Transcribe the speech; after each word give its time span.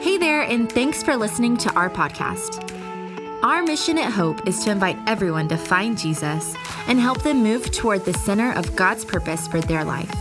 Hey 0.00 0.16
there, 0.16 0.42
and 0.42 0.70
thanks 0.70 1.02
for 1.02 1.16
listening 1.16 1.56
to 1.56 1.74
our 1.74 1.90
podcast. 1.90 2.62
Our 3.42 3.64
mission 3.64 3.98
at 3.98 4.12
Hope 4.12 4.46
is 4.46 4.62
to 4.62 4.70
invite 4.70 4.96
everyone 5.08 5.48
to 5.48 5.56
find 5.56 5.98
Jesus 5.98 6.54
and 6.86 7.00
help 7.00 7.22
them 7.22 7.42
move 7.42 7.72
toward 7.72 8.04
the 8.04 8.14
center 8.14 8.52
of 8.52 8.76
God's 8.76 9.04
purpose 9.04 9.48
for 9.48 9.60
their 9.60 9.84
life. 9.84 10.14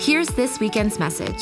Here's 0.00 0.26
this 0.30 0.58
weekend's 0.58 0.98
message. 0.98 1.40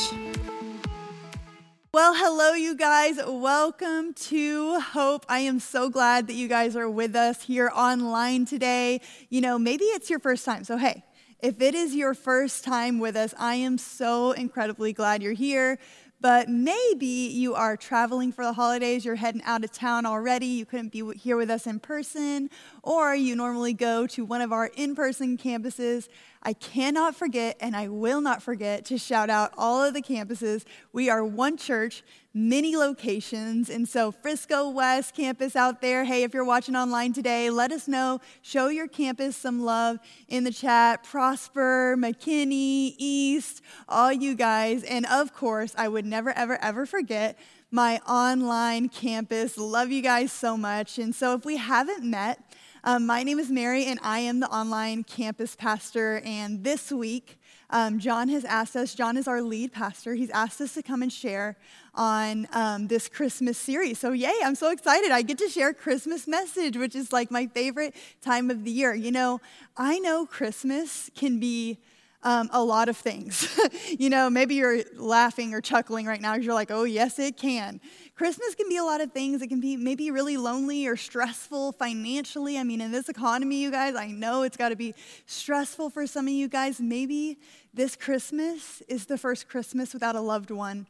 Well, 1.95 2.15
hello, 2.15 2.53
you 2.53 2.77
guys. 2.77 3.19
Welcome 3.27 4.13
to 4.15 4.79
Hope. 4.81 5.25
I 5.31 5.39
am 5.39 5.59
so 5.59 5.89
glad 5.89 6.27
that 6.27 6.35
you 6.35 6.49
guys 6.49 6.77
are 6.77 6.91
with 6.91 7.17
us 7.17 7.41
here 7.41 7.73
online 7.75 8.45
today. 8.45 9.01
You 9.31 9.41
know, 9.41 9.59
maybe 9.59 9.85
it's 9.85 10.11
your 10.11 10.19
first 10.19 10.45
time, 10.45 10.65
so 10.65 10.77
hey, 10.77 11.05
if 11.43 11.61
it 11.61 11.75
is 11.75 11.95
your 11.97 12.15
first 12.15 12.65
time 12.65 13.01
with 13.01 13.17
us, 13.17 13.35
I 13.37 13.57
am 13.57 13.77
so 13.77 14.31
incredibly 14.31 14.93
glad 14.93 15.25
you're 15.25 15.33
here. 15.33 15.79
But 16.23 16.49
maybe 16.49 17.05
you 17.05 17.57
are 17.57 17.77
traveling 17.77 18.31
for 18.31 18.45
the 18.45 18.53
holidays, 18.53 19.05
you're 19.05 19.17
heading 19.17 19.43
out 19.43 19.65
of 19.65 19.73
town 19.73 20.07
already, 20.07 20.47
you 20.47 20.65
couldn't 20.65 20.93
be 20.93 21.03
here 21.17 21.37
with 21.37 21.51
us 21.51 21.67
in 21.67 21.81
person, 21.81 22.49
or 22.85 23.13
you 23.13 23.35
normally 23.35 23.73
go 23.73 24.07
to 24.07 24.25
one 24.25 24.41
of 24.41 24.53
our 24.53 24.67
in 24.67 24.95
person 24.95 25.37
campuses. 25.37 26.07
I 26.45 26.53
cannot 26.53 27.17
forget, 27.17 27.57
and 27.61 27.75
I 27.75 27.89
will 27.89 28.21
not 28.21 28.41
forget, 28.41 28.85
to 28.85 28.99
shout 28.99 29.31
out 29.31 29.53
all 29.59 29.83
of 29.83 29.95
the 29.95 30.03
campuses. 30.03 30.65
We 30.93 31.11
are 31.11 31.25
one 31.25 31.57
church, 31.57 32.05
many 32.35 32.77
locations. 32.77 33.69
And 33.69 33.89
so, 33.89 34.11
Frisco 34.11 34.69
West 34.71 35.15
campus 35.15 35.55
out 35.55 35.81
there, 35.81 36.05
hey, 36.05 36.23
if 36.23 36.33
you're 36.33 36.45
watching 36.45 36.75
online 36.75 37.13
today, 37.13 37.51
let 37.51 37.73
us 37.73 37.87
know. 37.87 38.21
Show 38.41 38.69
your 38.69 38.89
campus 38.89 39.37
some 39.37 39.63
love 39.63 39.99
in 40.29 40.45
the 40.45 40.53
chat. 40.53 41.05
Prosper, 41.05 41.97
McKinney, 41.99 42.95
East, 42.99 43.63
all 43.89 44.13
you 44.13 44.35
guys. 44.35 44.83
And 44.85 45.07
of 45.07 45.35
course, 45.35 45.75
I 45.77 45.89
would 45.89 46.07
never, 46.07 46.31
ever, 46.31 46.59
ever 46.63 46.87
forget 46.87 47.39
my 47.71 47.99
online 48.09 48.89
campus. 48.89 49.57
Love 49.57 49.91
you 49.91 50.03
guys 50.03 50.33
so 50.33 50.57
much. 50.57 50.99
And 50.99 51.15
so, 51.15 51.35
if 51.35 51.45
we 51.45 51.57
haven't 51.57 52.09
met, 52.09 52.41
um, 52.85 53.07
my 53.07 53.23
name 53.23 53.39
is 53.39 53.49
Mary, 53.49 53.85
and 53.85 54.01
I 54.03 54.19
am 54.21 54.41
the 54.41 54.49
online 54.49 55.05
campus 55.05 55.55
pastor. 55.55 56.21
And 56.25 56.65
this 56.65 56.91
week, 56.91 57.39
um, 57.73 57.99
John 57.99 58.29
has 58.29 58.45
asked 58.45 58.77
us, 58.77 58.95
John 58.95 59.17
is 59.17 59.27
our 59.27 59.43
lead 59.43 59.73
pastor, 59.73 60.15
he's 60.15 60.31
asked 60.31 60.61
us 60.61 60.75
to 60.75 60.83
come 60.83 61.03
and 61.03 61.13
share 61.13 61.57
on 61.95 62.47
um, 62.53 62.87
this 62.87 63.09
Christmas 63.09 63.59
series. 63.59 63.99
So, 63.99 64.13
yay, 64.13 64.33
I'm 64.45 64.55
so 64.55 64.71
excited. 64.71 65.11
I 65.11 65.23
get 65.23 65.39
to 65.39 65.49
share 65.49 65.73
Christmas 65.73 66.29
message, 66.29 66.77
which 66.77 66.95
is 66.95 67.13
like 67.13 67.31
my 67.31 67.47
favorite 67.49 67.95
time 68.23 68.51
of 68.51 68.65
the 68.65 68.71
year. 68.71 68.95
You 68.95 69.11
know, 69.11 69.41
I 69.77 69.99
know 69.99 70.25
Christmas 70.27 71.11
can 71.15 71.41
be 71.41 71.79
um, 72.25 72.49
a 72.53 72.63
lot 72.63 72.89
of 72.89 72.97
things. 72.97 73.59
you 73.99 74.09
know, 74.11 74.31
maybe 74.31 74.55
you're 74.55 74.83
laughing 74.97 75.55
or 75.55 75.61
chuckling 75.61 76.07
right 76.07 76.21
now 76.21 76.35
because 76.35 76.47
you're 76.47 76.55
like, 76.55 76.71
oh, 76.71 76.85
yes, 76.85 77.19
it 77.19 77.37
can. 77.37 77.81
Christmas 78.15 78.55
can 78.55 78.69
be 78.69 78.77
a 78.77 78.85
lot 78.85 79.01
of 79.01 79.13
things. 79.13 79.43
It 79.43 79.49
can 79.49 79.61
be 79.61 79.77
maybe 79.77 80.11
really 80.11 80.37
lonely 80.37 80.87
or 80.87 80.97
stressful 80.97 81.73
financially. 81.73 82.59
I 82.59 82.63
mean, 82.63 82.81
in 82.81 82.93
this 82.93 83.09
economy, 83.09 83.63
you 83.63 83.71
guys, 83.71 83.97
I 83.97 84.09
know 84.09 84.43
it's 84.43 84.57
got 84.57 84.69
to 84.69 84.77
be 84.77 84.95
stressful 85.27 85.91
for 85.91 86.07
some 86.07 86.27
of 86.27 86.33
you 86.33 86.49
guys. 86.49 86.81
Maybe 86.81 87.39
this 87.75 87.97
Christmas 87.97 88.83
is 88.83 89.07
the 89.07 89.19
first 89.19 89.49
Christmas 89.49 89.93
without 89.93 90.15
a 90.15 90.21
loved 90.21 90.51
one. 90.51 90.87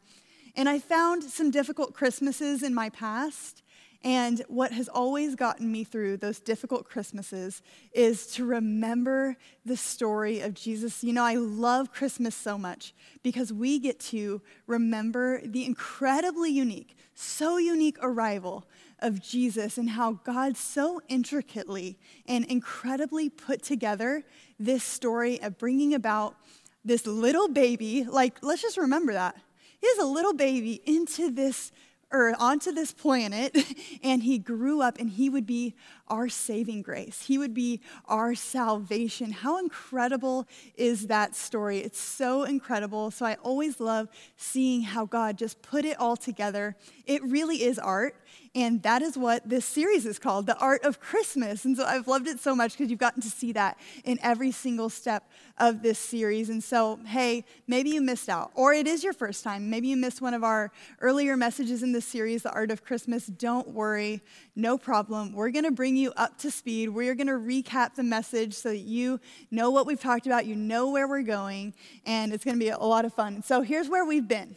And 0.55 0.69
I 0.69 0.77
found 0.77 1.23
some 1.23 1.49
difficult 1.49 1.93
Christmases 1.93 2.61
in 2.61 2.75
my 2.75 2.89
past. 2.89 3.62
And 4.03 4.43
what 4.49 4.73
has 4.73 4.89
always 4.89 5.35
gotten 5.35 5.71
me 5.71 5.85
through 5.85 6.17
those 6.17 6.41
difficult 6.41 6.89
Christmases 6.89 7.61
is 7.93 8.27
to 8.27 8.45
remember 8.45 9.37
the 9.65 9.77
story 9.77 10.41
of 10.41 10.53
Jesus. 10.53 11.03
You 11.03 11.13
know, 11.13 11.23
I 11.23 11.35
love 11.35 11.93
Christmas 11.93 12.35
so 12.35 12.57
much 12.57 12.93
because 13.23 13.53
we 13.53 13.79
get 13.79 14.01
to 14.01 14.41
remember 14.67 15.41
the 15.45 15.65
incredibly 15.65 16.51
unique, 16.51 16.97
so 17.15 17.57
unique 17.57 17.97
arrival 18.01 18.65
of 18.99 19.21
Jesus 19.21 19.77
and 19.77 19.91
how 19.91 20.13
God 20.23 20.57
so 20.57 21.01
intricately 21.07 21.97
and 22.27 22.43
incredibly 22.45 23.29
put 23.29 23.63
together 23.63 24.23
this 24.59 24.83
story 24.83 25.41
of 25.41 25.57
bringing 25.57 25.93
about 25.93 26.35
this 26.83 27.07
little 27.07 27.47
baby. 27.47 28.03
Like, 28.03 28.39
let's 28.41 28.61
just 28.61 28.77
remember 28.77 29.13
that. 29.13 29.37
He 29.79 29.87
is 29.87 29.99
a 29.99 30.05
little 30.05 30.33
baby 30.33 30.81
into 30.85 31.29
this 31.31 31.71
earth, 32.13 32.35
onto 32.39 32.71
this 32.71 32.93
planet, 32.93 33.57
and 34.03 34.23
he 34.23 34.37
grew 34.37 34.81
up 34.81 34.97
and 34.99 35.09
he 35.09 35.29
would 35.29 35.45
be 35.45 35.75
our 36.07 36.29
saving 36.29 36.81
grace. 36.81 37.23
He 37.23 37.37
would 37.37 37.53
be 37.53 37.81
our 38.05 38.35
salvation. 38.35 39.31
How 39.31 39.57
incredible 39.57 40.47
is 40.75 41.07
that 41.07 41.35
story? 41.35 41.79
It's 41.79 41.99
so 41.99 42.43
incredible. 42.43 43.11
So 43.11 43.25
I 43.25 43.35
always 43.43 43.79
love 43.79 44.07
seeing 44.37 44.83
how 44.83 45.05
God 45.05 45.37
just 45.37 45.61
put 45.61 45.85
it 45.85 45.99
all 45.99 46.15
together. 46.15 46.75
It 47.05 47.23
really 47.23 47.63
is 47.63 47.79
art. 47.79 48.15
And 48.55 48.83
that 48.83 49.01
is 49.01 49.17
what 49.17 49.49
this 49.49 49.65
series 49.65 50.05
is 50.05 50.19
called, 50.19 50.45
The 50.45 50.57
Art 50.57 50.83
of 50.83 50.99
Christmas. 50.99 51.65
And 51.65 51.75
so 51.75 51.85
I've 51.85 52.07
loved 52.07 52.27
it 52.27 52.39
so 52.39 52.55
much 52.55 52.73
because 52.73 52.91
you've 52.91 52.99
gotten 52.99 53.21
to 53.23 53.29
see 53.29 53.51
that 53.53 53.79
in 54.03 54.19
every 54.21 54.51
single 54.51 54.89
step 54.89 55.27
of 55.57 55.81
this 55.81 55.97
series. 55.97 56.49
And 56.49 56.63
so, 56.63 56.99
hey, 57.05 57.45
maybe 57.67 57.89
you 57.89 58.01
missed 58.01 58.29
out, 58.29 58.51
or 58.53 58.71
it 58.71 58.85
is 58.85 59.03
your 59.03 59.13
first 59.13 59.43
time. 59.43 59.71
Maybe 59.71 59.87
you 59.87 59.97
missed 59.97 60.21
one 60.21 60.35
of 60.35 60.43
our 60.43 60.71
earlier 61.01 61.35
messages 61.35 61.81
in 61.81 61.93
this 61.93 62.05
series, 62.05 62.43
The 62.43 62.51
Art 62.51 62.69
of 62.69 62.83
Christmas. 62.83 63.25
Don't 63.25 63.69
worry, 63.69 64.21
no 64.55 64.77
problem. 64.77 65.33
We're 65.33 65.49
going 65.49 65.65
to 65.65 65.71
bring 65.71 65.95
you 65.95 66.13
up 66.15 66.37
to 66.39 66.51
speed. 66.51 66.89
We're 66.89 67.15
going 67.15 67.27
to 67.27 67.33
recap 67.33 67.95
the 67.95 68.03
message 68.03 68.53
so 68.53 68.69
that 68.69 68.77
you 68.77 69.19
know 69.49 69.71
what 69.71 69.87
we've 69.87 69.99
talked 69.99 70.27
about, 70.27 70.45
you 70.45 70.55
know 70.55 70.91
where 70.91 71.07
we're 71.07 71.23
going, 71.23 71.73
and 72.05 72.31
it's 72.31 72.45
going 72.45 72.55
to 72.55 72.63
be 72.63 72.69
a 72.69 72.77
lot 72.77 73.03
of 73.03 73.13
fun. 73.13 73.41
So 73.41 73.63
here's 73.63 73.89
where 73.89 74.05
we've 74.05 74.27
been. 74.27 74.55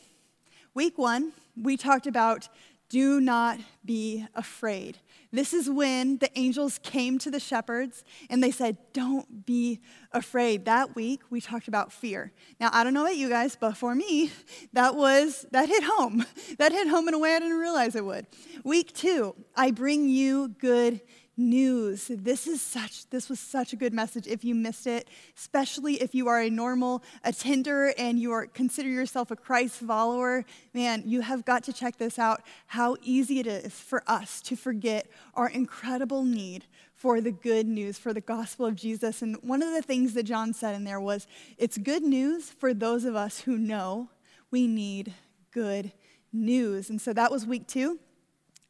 Week 0.74 0.98
one, 0.98 1.32
we 1.56 1.78
talked 1.78 2.06
about 2.06 2.50
do 2.88 3.20
not 3.20 3.58
be 3.84 4.26
afraid. 4.34 4.98
This 5.32 5.52
is 5.52 5.68
when 5.68 6.18
the 6.18 6.30
angels 6.38 6.78
came 6.82 7.18
to 7.18 7.30
the 7.30 7.40
shepherds 7.40 8.04
and 8.30 8.42
they 8.42 8.50
said, 8.50 8.78
Don't 8.92 9.44
be 9.44 9.80
afraid. 10.12 10.64
That 10.64 10.94
week 10.94 11.20
we 11.28 11.40
talked 11.40 11.68
about 11.68 11.92
fear. 11.92 12.32
Now, 12.60 12.70
I 12.72 12.84
don't 12.84 12.94
know 12.94 13.02
about 13.02 13.16
you 13.16 13.28
guys, 13.28 13.56
but 13.58 13.76
for 13.76 13.94
me, 13.94 14.30
that 14.72 14.94
was, 14.94 15.46
that 15.50 15.68
hit 15.68 15.84
home. 15.84 16.24
That 16.58 16.72
hit 16.72 16.88
home 16.88 17.06
in 17.08 17.12
a 17.12 17.18
way 17.18 17.34
I 17.34 17.38
didn't 17.38 17.58
realize 17.58 17.94
it 17.94 18.04
would. 18.04 18.26
Week 18.64 18.92
two, 18.94 19.34
I 19.54 19.72
bring 19.72 20.08
you 20.08 20.48
good 20.58 21.00
news. 21.36 22.06
This 22.08 22.46
is 22.46 22.62
such 22.62 23.08
this 23.10 23.28
was 23.28 23.38
such 23.38 23.72
a 23.72 23.76
good 23.76 23.92
message 23.92 24.26
if 24.26 24.44
you 24.44 24.54
missed 24.54 24.86
it, 24.86 25.08
especially 25.36 25.94
if 26.02 26.14
you 26.14 26.28
are 26.28 26.40
a 26.40 26.50
normal 26.50 27.02
attender 27.24 27.92
and 27.98 28.18
you 28.18 28.32
are 28.32 28.46
consider 28.46 28.88
yourself 28.88 29.30
a 29.30 29.36
Christ 29.36 29.76
follower. 29.76 30.44
Man, 30.72 31.02
you 31.04 31.20
have 31.20 31.44
got 31.44 31.64
to 31.64 31.72
check 31.72 31.98
this 31.98 32.18
out 32.18 32.42
how 32.66 32.96
easy 33.02 33.38
it 33.38 33.46
is 33.46 33.72
for 33.72 34.02
us 34.06 34.40
to 34.42 34.56
forget 34.56 35.08
our 35.34 35.48
incredible 35.48 36.24
need 36.24 36.64
for 36.94 37.20
the 37.20 37.32
good 37.32 37.66
news, 37.66 37.98
for 37.98 38.14
the 38.14 38.22
gospel 38.22 38.64
of 38.64 38.74
Jesus. 38.74 39.20
And 39.20 39.36
one 39.42 39.62
of 39.62 39.72
the 39.74 39.82
things 39.82 40.14
that 40.14 40.22
John 40.22 40.54
said 40.54 40.74
in 40.74 40.84
there 40.84 41.00
was 41.00 41.26
it's 41.58 41.76
good 41.76 42.02
news 42.02 42.50
for 42.50 42.72
those 42.72 43.04
of 43.04 43.14
us 43.14 43.40
who 43.40 43.58
know 43.58 44.08
we 44.50 44.66
need 44.66 45.12
good 45.52 45.92
news. 46.32 46.88
And 46.88 47.00
so 47.00 47.12
that 47.12 47.30
was 47.30 47.46
week 47.46 47.66
2. 47.66 47.98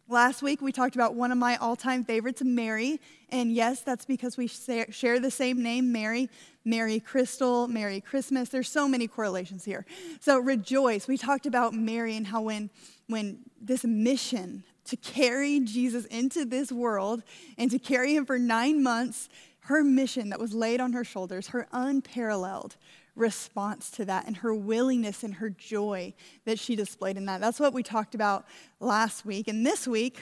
Last 0.09 0.41
week, 0.41 0.61
we 0.61 0.71
talked 0.71 0.95
about 0.95 1.17
one 1.17 1.33
of 1.33 1.39
my 1.39 1.57
all 1.57 1.75
time 1.75 2.05
favorites, 2.05 2.41
Mary. 2.45 3.01
And 3.31 3.53
yes, 3.53 3.81
that's 3.81 4.05
because 4.05 4.37
we 4.37 4.47
share 4.47 5.19
the 5.19 5.33
same 5.33 5.63
name, 5.65 5.91
Mary. 5.91 6.31
Mary 6.65 7.01
Crystal, 7.01 7.67
Merry 7.67 8.01
Christmas. 8.01 8.49
There's 8.49 8.69
so 8.69 8.87
many 8.87 9.09
correlations 9.09 9.65
here. 9.65 9.85
So, 10.21 10.39
rejoice. 10.39 11.09
We 11.09 11.17
talked 11.17 11.45
about 11.45 11.75
Mary 11.75 12.17
and 12.17 12.29
how 12.29 12.43
when, 12.43 12.71
when 13.09 13.39
this 13.61 13.85
mission 13.85 14.63
to 14.85 14.97
carry 14.97 15.59
Jesus 15.59 16.05
into 16.07 16.45
this 16.45 16.71
world 16.71 17.25
and 17.59 17.69
to 17.73 17.79
carry 17.79 18.15
him 18.15 18.27
for 18.27 18.39
nine 18.39 18.85
months, 18.85 19.29
her 19.61 19.83
mission 19.83 20.29
that 20.29 20.39
was 20.39 20.55
laid 20.55 20.81
on 20.81 20.93
her 20.93 21.03
shoulders, 21.03 21.49
her 21.49 21.67
unparalleled 21.73 22.77
response 23.17 23.91
to 23.93 24.05
that 24.05 24.27
and 24.27 24.37
her 24.37 24.55
willingness 24.55 25.25
and 25.25 25.35
her 25.35 25.51
joy 25.51 26.15
that 26.45 26.59
she 26.59 26.77
displayed 26.77 27.17
in 27.17 27.25
that. 27.27 27.41
That's 27.41 27.59
what 27.59 27.73
we 27.73 27.83
talked 27.83 28.15
about 28.15 28.45
last 28.79 29.25
week. 29.25 29.49
And 29.49 29.67
this 29.67 29.89
week, 29.89 30.21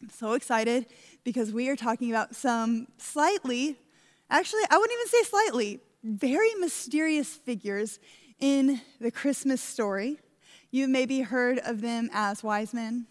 I'm 0.00 0.10
so 0.10 0.34
excited 0.34 0.86
because 1.24 1.52
we 1.52 1.68
are 1.68 1.76
talking 1.76 2.10
about 2.10 2.36
some 2.36 2.86
slightly, 2.98 3.78
actually, 4.30 4.62
I 4.70 4.76
wouldn't 4.76 4.98
even 4.98 5.08
say 5.08 5.28
slightly, 5.28 5.80
very 6.04 6.54
mysterious 6.60 7.34
figures 7.34 7.98
in 8.38 8.80
the 9.00 9.10
Christmas 9.10 9.60
story. 9.60 10.18
You 10.70 10.86
maybe 10.86 11.22
heard 11.22 11.58
of 11.60 11.80
them 11.80 12.10
as 12.12 12.42
wise 12.42 12.74
men, 12.74 13.06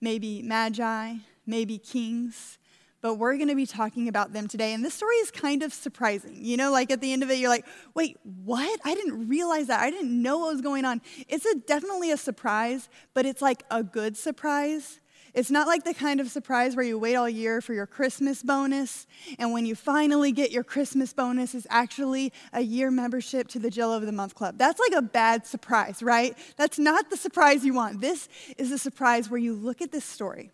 maybe 0.00 0.40
magi, 0.42 1.16
maybe 1.44 1.78
kings 1.78 2.58
but 3.00 3.14
we're 3.14 3.36
going 3.36 3.48
to 3.48 3.54
be 3.54 3.66
talking 3.66 4.08
about 4.08 4.32
them 4.32 4.48
today. 4.48 4.72
And 4.72 4.84
this 4.84 4.94
story 4.94 5.16
is 5.16 5.30
kind 5.30 5.62
of 5.62 5.72
surprising. 5.72 6.36
You 6.40 6.56
know, 6.56 6.70
like 6.72 6.90
at 6.90 7.00
the 7.00 7.12
end 7.12 7.22
of 7.22 7.30
it, 7.30 7.38
you're 7.38 7.48
like, 7.50 7.66
wait, 7.94 8.18
what? 8.44 8.80
I 8.84 8.94
didn't 8.94 9.28
realize 9.28 9.68
that. 9.68 9.80
I 9.80 9.90
didn't 9.90 10.20
know 10.22 10.38
what 10.38 10.52
was 10.52 10.60
going 10.60 10.84
on. 10.84 11.00
It's 11.28 11.46
a, 11.46 11.54
definitely 11.54 12.10
a 12.10 12.16
surprise, 12.16 12.88
but 13.14 13.26
it's 13.26 13.42
like 13.42 13.64
a 13.70 13.82
good 13.82 14.16
surprise 14.16 15.00
It's 15.34 15.50
not 15.50 15.66
like 15.66 15.84
the 15.84 15.94
kind 15.94 16.20
of 16.20 16.30
surprise 16.30 16.74
where 16.74 16.84
you 16.84 16.98
wait 16.98 17.14
all 17.14 17.28
year 17.28 17.60
for 17.60 17.72
your 17.72 17.86
Christmas 17.86 18.42
bonus, 18.42 19.06
and 19.38 19.52
when 19.52 19.64
you 19.66 19.74
finally 19.74 20.32
get 20.32 20.50
your 20.50 20.64
Christmas 20.64 21.12
bonus, 21.12 21.54
is 21.54 21.66
actually 21.70 22.32
a 22.52 22.60
year 22.60 22.90
membership 22.90 23.48
to 23.48 23.58
the 23.58 23.70
Jelly 23.70 23.96
of 23.96 24.06
the 24.06 24.12
Month 24.12 24.34
Club. 24.34 24.58
That's 24.58 24.80
like 24.80 24.92
a 24.96 25.02
bad 25.02 25.46
surprise, 25.46 26.02
right? 26.02 26.36
That's 26.56 26.78
not 26.78 27.10
the 27.10 27.16
surprise 27.16 27.64
you 27.64 27.74
want. 27.74 28.00
This 28.00 28.28
is 28.58 28.72
a 28.72 28.78
surprise 28.78 29.30
where 29.30 29.40
you 29.40 29.54
look 29.54 29.80
at 29.80 29.92
this 29.92 30.04
story 30.04 30.50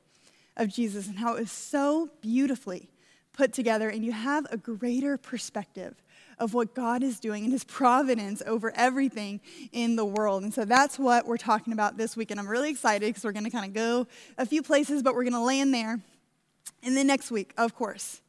of 0.57 0.69
Jesus 0.69 1.09
and 1.09 1.19
how 1.19 1.35
it 1.35 1.41
was 1.41 1.51
so 1.51 2.11
beautifully 2.21 2.91
put 3.33 3.53
together, 3.53 3.89
and 3.89 4.05
you 4.05 4.13
have 4.13 4.47
a 4.51 4.57
greater 4.57 5.19
perspective 5.19 6.03
of 6.39 6.55
what 6.55 6.75
God 6.75 7.03
is 7.03 7.21
doing 7.21 7.45
and 7.45 7.53
his 7.53 7.65
providence 7.65 8.43
over 8.47 8.73
everything 8.75 9.41
in 9.73 9.97
the 9.97 10.05
world. 10.05 10.43
And 10.43 10.53
so 10.53 10.65
that's 10.65 10.99
what 10.99 11.27
we're 11.27 11.37
talking 11.37 11.73
about 11.73 11.97
this 11.97 12.17
week. 12.17 12.31
And 12.31 12.39
I'm 12.39 12.49
really 12.49 12.71
excited 12.71 13.07
because 13.07 13.25
we're 13.25 13.33
going 13.33 13.45
to 13.45 13.51
kind 13.51 13.67
of 13.67 13.73
go 13.73 14.07
a 14.37 14.45
few 14.45 14.63
places, 14.63 15.03
but 15.03 15.15
we're 15.15 15.25
going 15.25 15.33
to 15.33 15.41
land 15.41 15.73
there. 15.73 16.01
And 16.83 16.97
then 16.97 17.07
next 17.07 17.31
week, 17.31 17.53
of 17.57 17.75
course, 17.75 18.21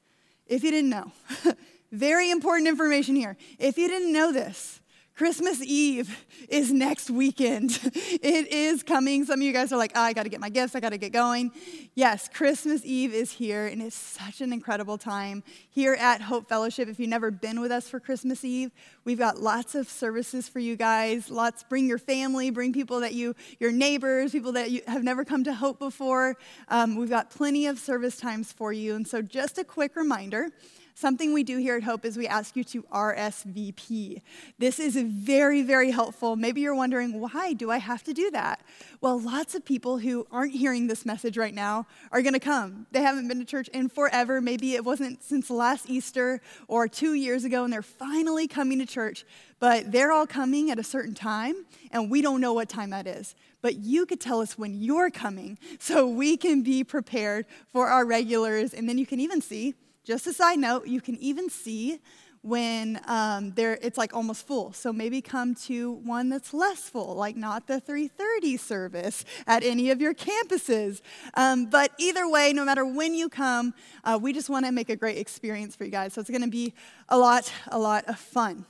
if 0.45 0.63
you 0.63 0.71
didn't 0.71 0.89
know, 0.89 1.11
very 1.91 2.31
important 2.31 2.67
information 2.67 3.15
here. 3.15 3.35
If 3.59 3.77
you 3.77 3.87
didn't 3.87 4.13
know 4.13 4.31
this, 4.31 4.79
Christmas 5.17 5.63
Eve 5.63 6.15
is 6.47 6.71
next 6.71 7.09
weekend. 7.09 7.79
It 8.19 8.51
is 8.51 8.83
coming. 8.83 9.25
Some 9.25 9.39
of 9.39 9.43
you 9.43 9.53
guys 9.53 9.71
are 9.71 9.77
like, 9.77 9.91
oh, 9.95 10.01
I 10.01 10.13
got 10.13 10.23
to 10.23 10.29
get 10.29 10.39
my 10.39 10.49
gifts, 10.49 10.75
I 10.75 10.79
got 10.79 10.89
to 10.89 10.97
get 10.97 11.11
going. 11.11 11.51
Yes, 11.95 12.29
Christmas 12.31 12.81
Eve 12.83 13.13
is 13.13 13.31
here, 13.31 13.67
and 13.67 13.81
it's 13.81 13.95
such 13.95 14.41
an 14.41 14.51
incredible 14.53 14.97
time 14.97 15.43
here 15.69 15.93
at 15.93 16.21
Hope 16.21 16.47
Fellowship. 16.47 16.87
If 16.87 16.99
you've 16.99 17.09
never 17.09 17.31
been 17.31 17.59
with 17.59 17.71
us 17.71 17.89
for 17.89 17.99
Christmas 17.99 18.43
Eve, 18.43 18.71
we've 19.05 19.17
got 19.17 19.39
lots 19.39 19.75
of 19.75 19.89
services 19.89 20.49
for 20.49 20.59
you 20.59 20.75
guys. 20.75 21.29
Lots, 21.29 21.63
bring 21.63 21.87
your 21.87 21.97
family, 21.97 22.49
bring 22.49 22.73
people 22.73 22.99
that 23.01 23.13
you, 23.13 23.35
your 23.59 23.71
neighbors, 23.71 24.31
people 24.31 24.51
that 24.53 24.71
you 24.71 24.81
have 24.87 25.03
never 25.03 25.23
come 25.25 25.43
to 25.43 25.53
Hope 25.53 25.79
before. 25.79 26.37
Um, 26.69 26.95
we've 26.95 27.09
got 27.09 27.29
plenty 27.29 27.67
of 27.67 27.79
service 27.79 28.17
times 28.17 28.51
for 28.51 28.73
you. 28.73 28.95
And 28.95 29.07
so, 29.07 29.21
just 29.21 29.57
a 29.57 29.63
quick 29.63 29.95
reminder 29.95 30.49
Something 30.99 31.31
we 31.31 31.43
do 31.43 31.59
here 31.59 31.75
at 31.75 31.83
Hope 31.83 32.05
is 32.05 32.17
we 32.17 32.25
ask 32.25 32.55
you 32.55 32.63
to 32.63 32.81
RSVP. 32.91 34.19
This 34.57 34.79
is 34.79 34.95
very, 34.95 35.61
very 35.61 35.91
helpful. 35.91 36.35
Maybe 36.35 36.61
you're 36.61 36.73
wondering, 36.73 37.21
why 37.21 37.53
do 37.53 37.69
I 37.69 37.77
have 37.77 38.03
to 38.05 38.13
do 38.13 38.31
that? 38.31 38.61
Well, 38.99 39.19
lots 39.19 39.53
of 39.53 39.63
people 39.63 39.99
who 39.99 40.25
aren't 40.31 40.53
hearing 40.53 40.87
this 40.87 41.05
message 41.05 41.37
right 41.37 41.53
now 41.53 41.85
are 42.11 42.23
going 42.23 42.33
to 42.33 42.39
come. 42.39 42.87
They 42.93 43.03
haven't 43.03 43.27
been 43.27 43.37
to 43.37 43.45
church 43.45 43.67
in 43.67 43.89
forever. 43.89 44.41
Maybe 44.41 44.73
it 44.73 44.83
wasn't 44.83 45.21
since 45.21 45.51
last 45.51 45.87
Easter 45.87 46.41
or 46.67 46.87
two 46.87 47.13
years 47.13 47.43
ago, 47.43 47.63
and 47.63 47.71
they're 47.71 47.83
finally 47.83 48.47
coming 48.47 48.79
to 48.79 48.87
church, 48.87 49.23
but 49.59 49.91
they're 49.91 50.11
all 50.11 50.25
coming 50.25 50.71
at 50.71 50.79
a 50.79 50.83
certain 50.83 51.13
time, 51.13 51.67
and 51.91 52.09
we 52.09 52.23
don't 52.23 52.41
know 52.41 52.53
what 52.53 52.69
time 52.69 52.89
that 52.89 53.05
is 53.05 53.35
but 53.63 53.77
you 53.77 54.05
could 54.05 54.21
tell 54.21 54.39
us 54.39 54.57
when 54.57 54.81
you're 54.81 55.09
coming 55.09 55.57
so 55.79 56.07
we 56.07 56.37
can 56.37 56.61
be 56.61 56.83
prepared 56.83 57.45
for 57.73 57.87
our 57.87 58.05
regulars. 58.05 58.71
And 58.71 58.87
then 58.87 58.99
you 58.99 59.05
can 59.05 59.19
even 59.19 59.41
see 59.41 59.73
just 60.07 60.25
a 60.25 60.31
side 60.31 60.57
note, 60.57 60.87
you 60.87 61.01
can 61.01 61.17
even 61.17 61.49
see 61.49 61.99
when 62.41 63.01
um, 63.07 63.53
it's 63.57 63.97
like 63.97 64.13
almost 64.13 64.47
full. 64.47 64.71
So 64.71 64.93
maybe 64.93 65.21
come 65.21 65.53
to 65.65 65.91
one 65.91 66.29
that's 66.29 66.53
less 66.53 66.83
full, 66.83 67.13
like 67.15 67.35
not 67.35 67.67
the 67.67 67.81
3:30 67.81 68.57
service 68.57 69.25
at 69.45 69.65
any 69.65 69.89
of 69.89 69.99
your 69.99 70.13
campuses. 70.13 71.01
Um, 71.33 71.65
but 71.65 71.91
either 71.97 72.25
way, 72.29 72.53
no 72.53 72.63
matter 72.63 72.85
when 72.85 73.13
you 73.15 73.27
come, 73.27 73.73
uh, 74.05 74.17
we 74.21 74.31
just 74.31 74.49
want 74.49 74.65
to 74.65 74.71
make 74.71 74.89
a 74.89 74.95
great 74.95 75.17
experience 75.17 75.75
for 75.75 75.83
you 75.83 75.91
guys. 75.91 76.13
So 76.13 76.21
it's 76.21 76.29
going 76.29 76.41
to 76.41 76.47
be 76.47 76.73
a 77.09 77.17
lot, 77.17 77.51
a 77.67 77.77
lot 77.77 78.05
of 78.05 78.17
fun. 78.17 78.65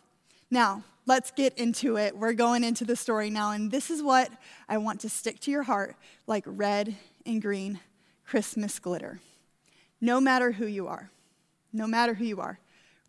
Now, 0.49 0.83
let's 1.05 1.29
get 1.29 1.55
into 1.59 1.97
it. 1.97 2.17
We're 2.17 2.33
going 2.33 2.63
into 2.63 2.83
the 2.83 2.95
story 2.95 3.29
now, 3.29 3.51
and 3.51 3.69
this 3.69 3.91
is 3.91 4.01
what 4.01 4.31
I 4.67 4.79
want 4.79 5.01
to 5.01 5.09
stick 5.09 5.39
to 5.41 5.51
your 5.51 5.63
heart 5.63 5.97
like 6.25 6.45
red 6.47 6.95
and 7.27 7.39
green 7.39 7.79
Christmas 8.25 8.79
glitter. 8.79 9.19
No 10.01 10.19
matter 10.19 10.53
who 10.53 10.65
you 10.65 10.87
are 10.87 11.11
no 11.77 11.87
matter 11.87 12.13
who 12.13 12.25
you 12.25 12.41
are. 12.41 12.59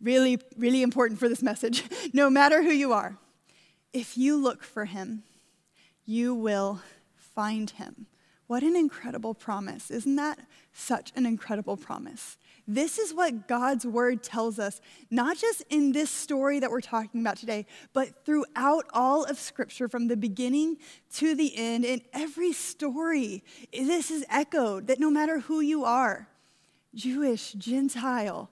Really, 0.01 0.39
really 0.57 0.81
important 0.81 1.19
for 1.19 1.27
this 1.27 1.43
message. 1.43 1.83
no 2.13 2.29
matter 2.29 2.63
who 2.63 2.71
you 2.71 2.93
are, 2.93 3.17
if 3.91 4.17
you 4.17 4.37
look 4.37 4.63
for 4.63 4.85
him, 4.85 5.23
you 6.05 6.33
will 6.33 6.81
find 7.15 7.71
him. 7.71 8.05
What 8.47 8.63
an 8.63 8.75
incredible 8.75 9.35
promise. 9.35 9.91
Isn't 9.91 10.15
that 10.15 10.39
such 10.73 11.11
an 11.15 11.25
incredible 11.25 11.77
promise? 11.77 12.37
This 12.67 12.97
is 12.97 13.13
what 13.13 13.47
God's 13.47 13.85
word 13.85 14.23
tells 14.23 14.57
us, 14.57 14.81
not 15.11 15.37
just 15.37 15.63
in 15.69 15.91
this 15.91 16.09
story 16.09 16.59
that 16.59 16.71
we're 16.71 16.81
talking 16.81 17.21
about 17.21 17.37
today, 17.37 17.65
but 17.93 18.25
throughout 18.25 18.85
all 18.93 19.23
of 19.23 19.37
Scripture, 19.37 19.87
from 19.87 20.07
the 20.07 20.17
beginning 20.17 20.77
to 21.15 21.35
the 21.35 21.55
end, 21.55 21.85
in 21.85 22.01
every 22.13 22.53
story. 22.53 23.43
This 23.71 24.09
is 24.09 24.25
echoed 24.29 24.87
that 24.87 24.99
no 24.99 25.11
matter 25.11 25.39
who 25.39 25.61
you 25.61 25.83
are, 25.83 26.27
Jewish, 26.95 27.53
Gentile, 27.53 28.49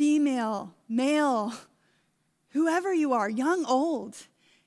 female, 0.00 0.72
male, 0.88 1.52
whoever 2.52 2.94
you 2.94 3.12
are, 3.12 3.28
young, 3.28 3.66
old, 3.66 4.16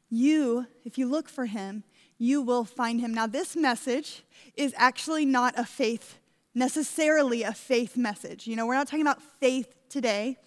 you, 0.07 0.67
if 0.85 0.95
you 0.99 1.07
look 1.07 1.27
for 1.27 1.47
him, 1.47 1.83
you 2.19 2.39
will 2.39 2.63
find 2.63 3.01
him. 3.01 3.11
Now, 3.11 3.25
this 3.25 3.55
message 3.55 4.21
is 4.55 4.75
actually 4.77 5.25
not 5.25 5.57
a 5.57 5.65
faith, 5.65 6.19
necessarily 6.53 7.41
a 7.41 7.51
faith 7.51 7.97
message. 7.97 8.45
You 8.45 8.55
know, 8.55 8.67
we're 8.67 8.75
not 8.75 8.85
talking 8.85 9.01
about 9.01 9.23
faith 9.23 9.73
today, 9.89 10.37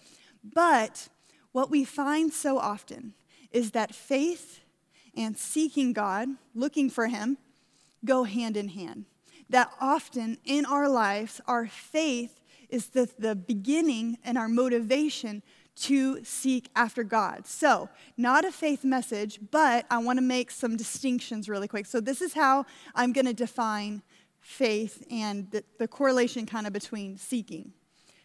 but 0.41 1.09
what 1.51 1.69
we 1.69 1.83
find 1.83 2.31
so 2.31 2.57
often 2.57 3.13
is 3.51 3.71
that 3.71 3.93
faith 3.93 4.61
and 5.17 5.37
seeking 5.37 5.91
God, 5.91 6.29
looking 6.55 6.89
for 6.89 7.07
him, 7.07 7.37
go 8.05 8.23
hand 8.23 8.55
in 8.55 8.69
hand. 8.69 9.03
That 9.49 9.69
often 9.81 10.37
in 10.45 10.65
our 10.65 10.87
lives, 10.87 11.41
our 11.45 11.67
faith 11.67 12.39
is 12.69 12.87
the, 12.87 13.09
the 13.17 13.35
beginning 13.35 14.17
and 14.23 14.37
our 14.37 14.47
motivation 14.47 15.41
to 15.75 16.23
seek 16.23 16.69
after 16.75 17.03
God. 17.03 17.45
So, 17.45 17.89
not 18.17 18.45
a 18.45 18.51
faith 18.51 18.83
message, 18.83 19.39
but 19.51 19.85
I 19.91 19.99
want 19.99 20.17
to 20.17 20.23
make 20.23 20.49
some 20.49 20.75
distinctions 20.75 21.47
really 21.47 21.67
quick. 21.67 21.85
So, 21.85 21.99
this 21.99 22.21
is 22.21 22.33
how 22.33 22.65
I'm 22.95 23.13
going 23.13 23.25
to 23.25 23.33
define 23.33 24.01
faith 24.39 25.05
and 25.11 25.49
the, 25.51 25.63
the 25.77 25.87
correlation 25.87 26.45
kind 26.45 26.65
of 26.65 26.73
between 26.73 27.17
seeking. 27.17 27.73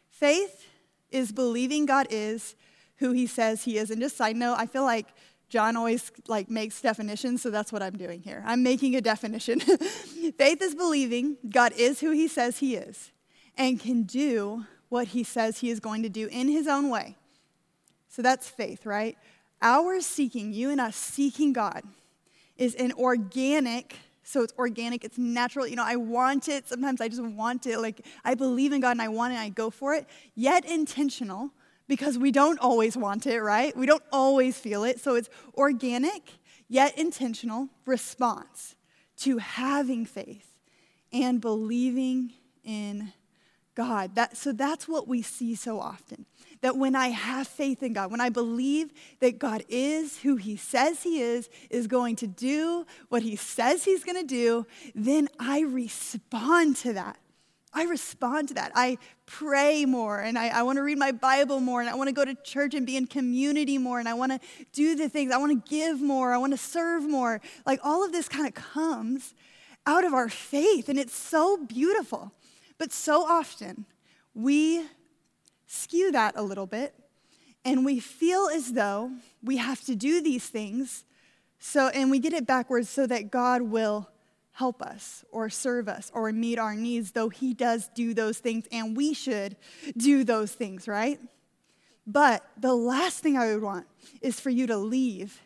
Faith 0.08 0.64
is 1.10 1.30
believing 1.30 1.84
God 1.84 2.06
is 2.10 2.54
who 2.96 3.12
he 3.12 3.26
says 3.26 3.64
he 3.64 3.76
is. 3.76 3.90
And 3.90 4.00
just 4.00 4.16
side 4.16 4.36
note, 4.36 4.54
I 4.58 4.66
feel 4.66 4.84
like 4.84 5.08
John 5.50 5.76
always 5.76 6.10
like 6.28 6.48
makes 6.48 6.80
definitions, 6.80 7.42
so 7.42 7.50
that's 7.50 7.70
what 7.70 7.82
I'm 7.82 7.98
doing 7.98 8.22
here. 8.22 8.42
I'm 8.46 8.62
making 8.62 8.96
a 8.96 9.02
definition. 9.02 9.60
Faith 10.38 10.62
is 10.62 10.74
believing 10.74 11.36
God 11.50 11.74
is 11.76 12.00
who 12.00 12.12
he 12.12 12.28
says 12.28 12.60
he 12.60 12.76
is 12.76 13.10
and 13.56 13.78
can 13.78 14.02
do 14.04 14.64
what 14.88 15.08
he 15.08 15.24
says 15.24 15.58
he 15.58 15.70
is 15.70 15.80
going 15.80 16.02
to 16.02 16.08
do 16.08 16.28
in 16.28 16.48
his 16.48 16.66
own 16.66 16.90
way. 16.90 17.16
So 18.08 18.20
that's 18.22 18.48
faith, 18.48 18.84
right? 18.84 19.16
Our 19.60 20.00
seeking, 20.00 20.52
you 20.52 20.70
and 20.70 20.80
us 20.80 20.96
seeking 20.96 21.52
God, 21.52 21.82
is 22.56 22.74
an 22.74 22.92
organic, 22.92 23.96
so 24.22 24.42
it's 24.42 24.52
organic, 24.58 25.04
it's 25.04 25.18
natural. 25.18 25.66
You 25.66 25.76
know, 25.76 25.84
I 25.86 25.96
want 25.96 26.48
it. 26.48 26.68
Sometimes 26.68 27.00
I 27.00 27.08
just 27.08 27.22
want 27.22 27.66
it. 27.66 27.78
Like, 27.78 28.04
I 28.24 28.34
believe 28.34 28.72
in 28.72 28.80
God 28.80 28.92
and 28.92 29.02
I 29.02 29.08
want 29.08 29.32
it 29.32 29.36
and 29.36 29.44
I 29.44 29.48
go 29.48 29.70
for 29.70 29.94
it, 29.94 30.06
yet 30.34 30.64
intentional 30.64 31.50
because 31.88 32.18
we 32.18 32.30
don't 32.30 32.58
always 32.58 32.96
want 32.96 33.26
it, 33.26 33.40
right? 33.40 33.76
We 33.76 33.86
don't 33.86 34.02
always 34.12 34.58
feel 34.58 34.84
it. 34.84 35.00
So 35.00 35.14
it's 35.14 35.28
organic, 35.54 36.22
yet 36.68 36.96
intentional 36.98 37.68
response 37.86 38.76
to 39.18 39.38
having 39.38 40.06
faith 40.06 40.48
and 41.12 41.40
believing 41.40 42.32
in 42.64 43.12
God. 43.74 44.14
That, 44.14 44.36
so 44.36 44.52
that's 44.52 44.88
what 44.88 45.08
we 45.08 45.22
see 45.22 45.54
so 45.54 45.80
often. 45.80 46.26
That 46.60 46.76
when 46.76 46.94
I 46.94 47.08
have 47.08 47.48
faith 47.48 47.82
in 47.82 47.92
God, 47.92 48.10
when 48.10 48.20
I 48.20 48.28
believe 48.28 48.92
that 49.20 49.38
God 49.38 49.64
is 49.68 50.18
who 50.18 50.36
He 50.36 50.56
says 50.56 51.02
He 51.02 51.20
is, 51.20 51.48
is 51.70 51.86
going 51.86 52.16
to 52.16 52.26
do 52.26 52.86
what 53.08 53.22
He 53.22 53.36
says 53.36 53.84
He's 53.84 54.04
going 54.04 54.20
to 54.20 54.26
do, 54.26 54.66
then 54.94 55.28
I 55.38 55.60
respond 55.60 56.76
to 56.78 56.92
that. 56.94 57.18
I 57.74 57.84
respond 57.84 58.48
to 58.48 58.54
that. 58.54 58.72
I 58.74 58.98
pray 59.24 59.86
more 59.86 60.20
and 60.20 60.38
I, 60.38 60.48
I 60.48 60.62
want 60.62 60.76
to 60.76 60.82
read 60.82 60.98
my 60.98 61.10
Bible 61.10 61.58
more 61.58 61.80
and 61.80 61.88
I 61.88 61.94
want 61.94 62.08
to 62.08 62.12
go 62.12 62.24
to 62.24 62.34
church 62.34 62.74
and 62.74 62.86
be 62.86 62.98
in 62.98 63.06
community 63.06 63.78
more 63.78 63.98
and 63.98 64.06
I 64.06 64.12
want 64.12 64.32
to 64.32 64.40
do 64.72 64.94
the 64.94 65.08
things. 65.08 65.32
I 65.32 65.38
want 65.38 65.64
to 65.64 65.70
give 65.70 66.00
more. 66.00 66.34
I 66.34 66.36
want 66.36 66.52
to 66.52 66.58
serve 66.58 67.02
more. 67.04 67.40
Like 67.64 67.80
all 67.82 68.04
of 68.04 68.12
this 68.12 68.28
kind 68.28 68.46
of 68.46 68.52
comes 68.52 69.34
out 69.86 70.04
of 70.04 70.12
our 70.12 70.28
faith 70.28 70.90
and 70.90 70.98
it's 70.98 71.14
so 71.14 71.56
beautiful. 71.56 72.32
But 72.82 72.92
so 72.92 73.22
often, 73.22 73.86
we 74.34 74.84
skew 75.68 76.10
that 76.10 76.34
a 76.34 76.42
little 76.42 76.66
bit 76.66 76.92
and 77.64 77.84
we 77.84 78.00
feel 78.00 78.48
as 78.52 78.72
though 78.72 79.12
we 79.40 79.58
have 79.58 79.80
to 79.82 79.94
do 79.94 80.20
these 80.20 80.48
things 80.48 81.04
so 81.60 81.90
and 81.90 82.10
we 82.10 82.18
get 82.18 82.32
it 82.32 82.44
backwards 82.44 82.88
so 82.88 83.06
that 83.06 83.30
God 83.30 83.62
will 83.62 84.10
help 84.50 84.82
us 84.82 85.24
or 85.30 85.48
serve 85.48 85.88
us 85.88 86.10
or 86.12 86.32
meet 86.32 86.58
our 86.58 86.74
needs 86.74 87.12
though 87.12 87.28
he 87.28 87.54
does 87.54 87.88
do 87.94 88.14
those 88.14 88.38
things 88.38 88.66
and 88.72 88.96
we 88.96 89.14
should 89.14 89.54
do 89.96 90.24
those 90.24 90.50
things 90.50 90.88
right? 90.88 91.20
But 92.04 92.44
the 92.58 92.74
last 92.74 93.20
thing 93.20 93.38
i 93.38 93.54
would 93.54 93.62
want 93.62 93.86
is 94.20 94.40
for 94.40 94.50
you 94.50 94.66
to 94.66 94.76
leave 94.76 95.40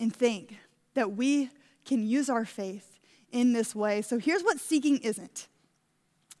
and 0.00 0.12
think 0.12 0.58
that 0.94 1.12
we 1.12 1.50
can 1.84 2.02
use 2.02 2.28
our 2.28 2.44
faith 2.44 2.98
in 3.30 3.52
this 3.52 3.76
way. 3.76 4.02
So 4.02 4.18
here's 4.18 4.42
what 4.42 4.58
seeking 4.58 4.98
isn't 4.98 5.46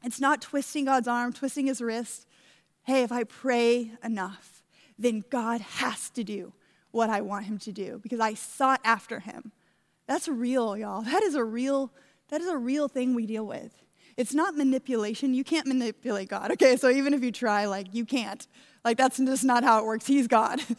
It's 0.02 0.20
not 0.20 0.40
twisting 0.40 0.86
God's 0.86 1.08
arm, 1.08 1.32
twisting 1.32 1.66
his 1.66 1.80
wrist. 1.80 2.26
Hey, 2.84 3.02
if 3.02 3.12
I 3.12 3.24
pray 3.24 3.92
enough, 4.02 4.62
then 4.98 5.24
God 5.30 5.60
has 5.60 6.10
to 6.10 6.24
do 6.24 6.52
what 6.90 7.10
I 7.10 7.20
want 7.20 7.46
him 7.46 7.58
to 7.58 7.72
do 7.72 8.00
because 8.02 8.20
I 8.20 8.34
sought 8.34 8.80
after 8.84 9.20
him. 9.20 9.52
That's 10.06 10.28
real, 10.28 10.76
y'all. 10.76 11.02
That 11.02 11.22
is 11.22 11.34
a 11.34 11.44
real 11.44 11.92
that 12.28 12.40
is 12.40 12.48
a 12.48 12.56
real 12.56 12.88
thing 12.88 13.14
we 13.14 13.26
deal 13.26 13.44
with. 13.44 13.74
It's 14.16 14.34
not 14.34 14.56
manipulation. 14.56 15.34
You 15.34 15.42
can't 15.42 15.66
manipulate 15.66 16.28
God. 16.28 16.52
Okay, 16.52 16.76
so 16.76 16.88
even 16.88 17.12
if 17.12 17.24
you 17.24 17.32
try, 17.32 17.66
like 17.66 17.92
you 17.92 18.04
can't. 18.04 18.46
Like 18.84 18.96
that's 18.96 19.18
just 19.18 19.44
not 19.44 19.64
how 19.64 19.80
it 19.80 19.84
works. 19.84 20.06
He's 20.06 20.28
God. 20.28 20.60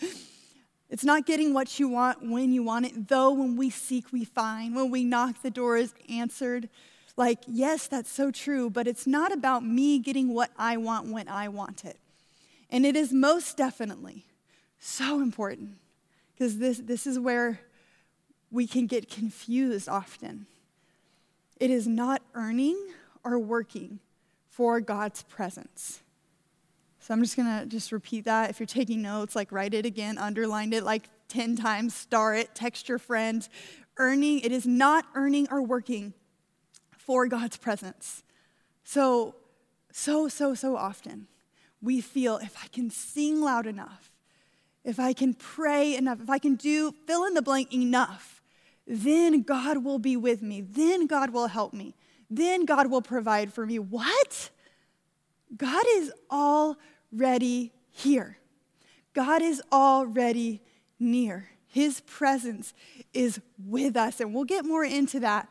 It's 0.91 1.05
not 1.05 1.25
getting 1.25 1.53
what 1.53 1.79
you 1.79 1.87
want 1.87 2.21
when 2.21 2.51
you 2.51 2.63
want 2.63 2.85
it, 2.85 3.07
though 3.07 3.31
when 3.31 3.55
we 3.55 3.69
seek, 3.69 4.11
we 4.11 4.25
find. 4.25 4.75
When 4.75 4.91
we 4.91 5.05
knock, 5.05 5.41
the 5.41 5.49
door 5.49 5.77
is 5.77 5.93
answered. 6.09 6.67
Like, 7.21 7.43
yes, 7.45 7.85
that's 7.85 8.11
so 8.11 8.31
true, 8.31 8.71
but 8.71 8.87
it's 8.87 9.05
not 9.05 9.31
about 9.31 9.63
me 9.63 9.99
getting 9.99 10.33
what 10.33 10.49
I 10.57 10.77
want 10.77 11.09
when 11.09 11.27
I 11.27 11.49
want 11.49 11.85
it. 11.85 11.99
And 12.71 12.83
it 12.83 12.95
is 12.95 13.13
most 13.13 13.57
definitely 13.57 14.25
so 14.79 15.21
important 15.21 15.77
because 16.33 16.57
this, 16.57 16.79
this 16.79 17.05
is 17.05 17.19
where 17.19 17.59
we 18.49 18.65
can 18.65 18.87
get 18.87 19.07
confused 19.07 19.87
often. 19.87 20.47
It 21.59 21.69
is 21.69 21.87
not 21.87 22.23
earning 22.33 22.75
or 23.23 23.37
working 23.37 23.99
for 24.49 24.81
God's 24.81 25.21
presence. 25.21 26.01
So 27.01 27.13
I'm 27.13 27.21
just 27.21 27.35
to 27.35 27.67
just 27.67 27.91
repeat 27.91 28.25
that. 28.25 28.49
If 28.49 28.59
you're 28.59 28.65
taking 28.65 29.03
notes, 29.03 29.35
like 29.35 29.51
write 29.51 29.75
it 29.75 29.85
again, 29.85 30.17
underline 30.17 30.73
it 30.73 30.83
like 30.83 31.07
10 31.27 31.55
times, 31.55 31.93
star 31.93 32.33
it, 32.33 32.55
text 32.55 32.89
your 32.89 32.97
friend. 32.97 33.47
Earning, 33.97 34.39
it 34.39 34.51
is 34.51 34.65
not 34.65 35.05
earning 35.13 35.47
or 35.51 35.61
working 35.61 36.15
for 37.05 37.27
God's 37.27 37.57
presence. 37.57 38.23
So, 38.83 39.35
so, 39.91 40.27
so, 40.27 40.53
so 40.53 40.75
often 40.75 41.27
we 41.81 42.01
feel 42.01 42.37
if 42.37 42.55
I 42.63 42.67
can 42.67 42.89
sing 42.89 43.41
loud 43.41 43.65
enough, 43.65 44.11
if 44.83 44.99
I 44.99 45.13
can 45.13 45.33
pray 45.33 45.95
enough, 45.95 46.21
if 46.21 46.29
I 46.29 46.39
can 46.39 46.55
do 46.55 46.93
fill 47.05 47.25
in 47.25 47.33
the 47.33 47.41
blank 47.41 47.73
enough, 47.73 48.41
then 48.87 49.43
God 49.43 49.83
will 49.83 49.99
be 49.99 50.17
with 50.17 50.41
me. 50.41 50.61
Then 50.61 51.07
God 51.07 51.31
will 51.31 51.47
help 51.47 51.73
me. 51.73 51.95
Then 52.29 52.65
God 52.65 52.89
will 52.89 53.01
provide 53.01 53.53
for 53.53 53.65
me. 53.65 53.77
What? 53.77 54.49
God 55.55 55.83
is 55.95 56.11
already 56.31 57.73
here. 57.91 58.37
God 59.13 59.41
is 59.41 59.61
already 59.71 60.61
near. 60.99 61.49
His 61.67 62.01
presence 62.01 62.73
is 63.13 63.39
with 63.65 63.95
us. 63.95 64.19
And 64.19 64.33
we'll 64.33 64.45
get 64.45 64.65
more 64.65 64.83
into 64.83 65.19
that. 65.19 65.49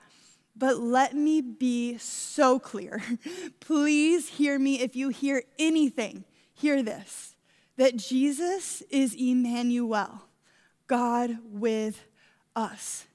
But 0.57 0.78
let 0.78 1.14
me 1.14 1.40
be 1.40 1.99
so 1.99 2.59
clear. 2.59 3.02
Please 3.61 4.28
hear 4.28 4.59
me. 4.59 4.80
If 4.80 4.95
you 4.97 5.09
hear 5.09 5.42
anything, 5.59 6.25
hear 6.52 6.83
this 6.83 7.37
that 7.76 7.97
Jesus 7.97 8.83
is 8.90 9.14
Emmanuel, 9.14 10.25
God 10.87 11.38
with 11.45 12.04
us. 12.54 13.07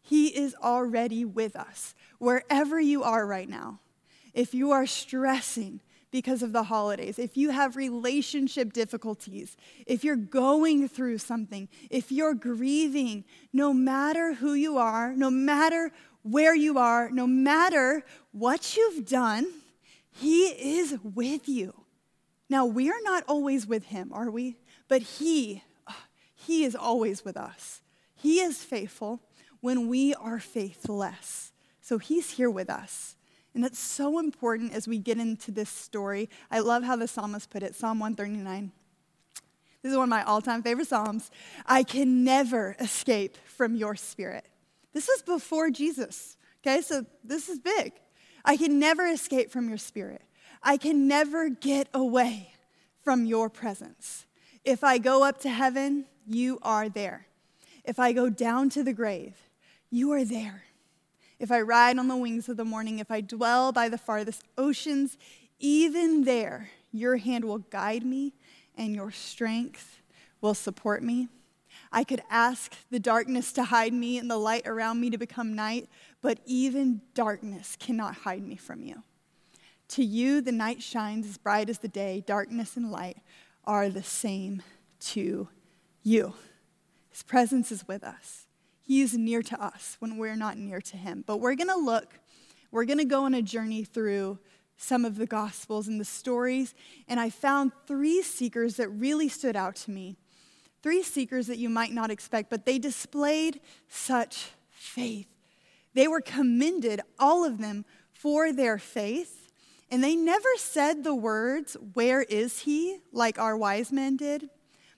He 0.00 0.28
is 0.28 0.54
already 0.62 1.26
with 1.26 1.56
us, 1.56 1.94
wherever 2.18 2.80
you 2.80 3.02
are 3.02 3.26
right 3.26 3.48
now. 3.48 3.80
If 4.32 4.54
you 4.54 4.70
are 4.70 4.86
stressing, 4.86 5.80
because 6.14 6.44
of 6.44 6.52
the 6.52 6.62
holidays, 6.62 7.18
if 7.18 7.36
you 7.36 7.50
have 7.50 7.74
relationship 7.74 8.72
difficulties, 8.72 9.56
if 9.84 10.04
you're 10.04 10.14
going 10.14 10.86
through 10.86 11.18
something, 11.18 11.68
if 11.90 12.12
you're 12.12 12.34
grieving, 12.34 13.24
no 13.52 13.74
matter 13.74 14.34
who 14.34 14.54
you 14.54 14.78
are, 14.78 15.12
no 15.16 15.28
matter 15.28 15.90
where 16.24 16.56
you 16.56 16.78
are, 16.78 17.10
no 17.10 17.26
matter 17.26 18.02
what 18.32 18.76
you've 18.76 19.06
done, 19.06 19.46
He 20.10 20.46
is 20.46 20.98
with 21.02 21.48
you. 21.48 21.74
Now, 22.48 22.64
we 22.66 22.90
are 22.90 23.02
not 23.02 23.24
always 23.28 23.66
with 23.66 23.86
Him, 23.86 24.10
are 24.12 24.30
we? 24.30 24.56
But 24.88 25.02
He, 25.02 25.62
He 26.34 26.64
is 26.64 26.74
always 26.74 27.24
with 27.24 27.36
us. 27.36 27.82
He 28.16 28.40
is 28.40 28.64
faithful 28.64 29.20
when 29.60 29.86
we 29.86 30.14
are 30.14 30.40
faithless. 30.40 31.52
So 31.80 31.98
He's 31.98 32.32
here 32.32 32.50
with 32.50 32.70
us. 32.70 33.16
And 33.54 33.62
that's 33.62 33.78
so 33.78 34.18
important 34.18 34.72
as 34.72 34.88
we 34.88 34.98
get 34.98 35.18
into 35.18 35.52
this 35.52 35.68
story. 35.68 36.28
I 36.50 36.58
love 36.58 36.82
how 36.82 36.96
the 36.96 37.06
psalmist 37.06 37.50
put 37.50 37.62
it 37.62 37.74
Psalm 37.74 38.00
139. 38.00 38.72
This 39.82 39.92
is 39.92 39.98
one 39.98 40.04
of 40.04 40.10
my 40.10 40.24
all 40.24 40.40
time 40.40 40.62
favorite 40.62 40.88
Psalms. 40.88 41.30
I 41.66 41.82
can 41.82 42.24
never 42.24 42.74
escape 42.80 43.36
from 43.44 43.76
your 43.76 43.94
spirit. 43.94 44.46
This 44.94 45.10
is 45.10 45.20
before 45.20 45.70
Jesus, 45.70 46.38
okay? 46.62 46.80
So 46.80 47.04
this 47.22 47.50
is 47.50 47.58
big. 47.58 47.92
I 48.44 48.56
can 48.56 48.78
never 48.78 49.06
escape 49.06 49.50
from 49.50 49.68
your 49.68 49.78
spirit. 49.78 50.22
I 50.62 50.78
can 50.78 51.06
never 51.06 51.50
get 51.50 51.88
away 51.92 52.54
from 53.02 53.26
your 53.26 53.50
presence. 53.50 54.24
If 54.64 54.82
I 54.82 54.96
go 54.96 55.24
up 55.24 55.40
to 55.40 55.50
heaven, 55.50 56.06
you 56.26 56.58
are 56.62 56.88
there. 56.88 57.26
If 57.84 57.98
I 57.98 58.12
go 58.12 58.30
down 58.30 58.70
to 58.70 58.82
the 58.82 58.94
grave, 58.94 59.34
you 59.90 60.12
are 60.12 60.24
there 60.24 60.64
if 61.38 61.50
I 61.50 61.60
ride 61.60 61.98
on 61.98 62.08
the 62.08 62.16
wings 62.16 62.48
of 62.48 62.56
the 62.56 62.64
morning, 62.64 62.98
if 62.98 63.10
I 63.10 63.20
dwell 63.20 63.72
by 63.72 63.88
the 63.88 63.98
farthest 63.98 64.44
oceans, 64.56 65.18
even 65.58 66.24
there 66.24 66.70
your 66.92 67.16
hand 67.16 67.44
will 67.44 67.58
guide 67.58 68.04
me 68.04 68.32
and 68.76 68.94
your 68.94 69.10
strength 69.10 70.00
will 70.40 70.54
support 70.54 71.02
me. 71.02 71.28
I 71.94 72.02
could 72.02 72.22
ask 72.28 72.74
the 72.90 72.98
darkness 72.98 73.52
to 73.52 73.62
hide 73.62 73.92
me 73.92 74.18
and 74.18 74.28
the 74.28 74.36
light 74.36 74.66
around 74.66 75.00
me 75.00 75.10
to 75.10 75.16
become 75.16 75.54
night, 75.54 75.88
but 76.20 76.40
even 76.44 77.02
darkness 77.14 77.76
cannot 77.78 78.16
hide 78.16 78.44
me 78.44 78.56
from 78.56 78.82
you. 78.82 79.04
To 79.90 80.04
you, 80.04 80.40
the 80.40 80.50
night 80.50 80.82
shines 80.82 81.24
as 81.24 81.38
bright 81.38 81.70
as 81.70 81.78
the 81.78 81.88
day. 81.88 82.24
Darkness 82.26 82.76
and 82.76 82.90
light 82.90 83.18
are 83.64 83.88
the 83.88 84.02
same 84.02 84.60
to 85.00 85.48
you. 86.02 86.34
His 87.10 87.22
presence 87.22 87.70
is 87.70 87.86
with 87.86 88.02
us. 88.02 88.48
He 88.82 89.00
is 89.00 89.16
near 89.16 89.40
to 89.42 89.62
us 89.62 89.96
when 90.00 90.18
we're 90.18 90.34
not 90.34 90.58
near 90.58 90.80
to 90.80 90.96
him. 90.96 91.22
But 91.24 91.36
we're 91.36 91.54
going 91.54 91.68
to 91.68 91.76
look, 91.76 92.18
we're 92.72 92.86
going 92.86 92.98
to 92.98 93.04
go 93.04 93.22
on 93.22 93.34
a 93.34 93.42
journey 93.42 93.84
through 93.84 94.40
some 94.76 95.04
of 95.04 95.16
the 95.16 95.26
Gospels 95.26 95.86
and 95.86 96.00
the 96.00 96.04
stories. 96.04 96.74
And 97.06 97.20
I 97.20 97.30
found 97.30 97.70
three 97.86 98.20
seekers 98.22 98.78
that 98.78 98.88
really 98.88 99.28
stood 99.28 99.54
out 99.54 99.76
to 99.76 99.92
me. 99.92 100.16
Three 100.84 101.02
seekers 101.02 101.46
that 101.46 101.56
you 101.56 101.70
might 101.70 101.94
not 101.94 102.10
expect, 102.10 102.50
but 102.50 102.66
they 102.66 102.78
displayed 102.78 103.58
such 103.88 104.50
faith. 104.68 105.26
They 105.94 106.06
were 106.06 106.20
commended, 106.20 107.00
all 107.18 107.42
of 107.42 107.56
them, 107.56 107.86
for 108.12 108.52
their 108.52 108.76
faith. 108.76 109.50
And 109.90 110.04
they 110.04 110.14
never 110.14 110.50
said 110.58 111.02
the 111.02 111.14
words, 111.14 111.74
Where 111.94 112.20
is 112.24 112.58
he? 112.60 112.98
like 113.12 113.38
our 113.38 113.56
wise 113.56 113.92
men 113.92 114.18
did, 114.18 114.50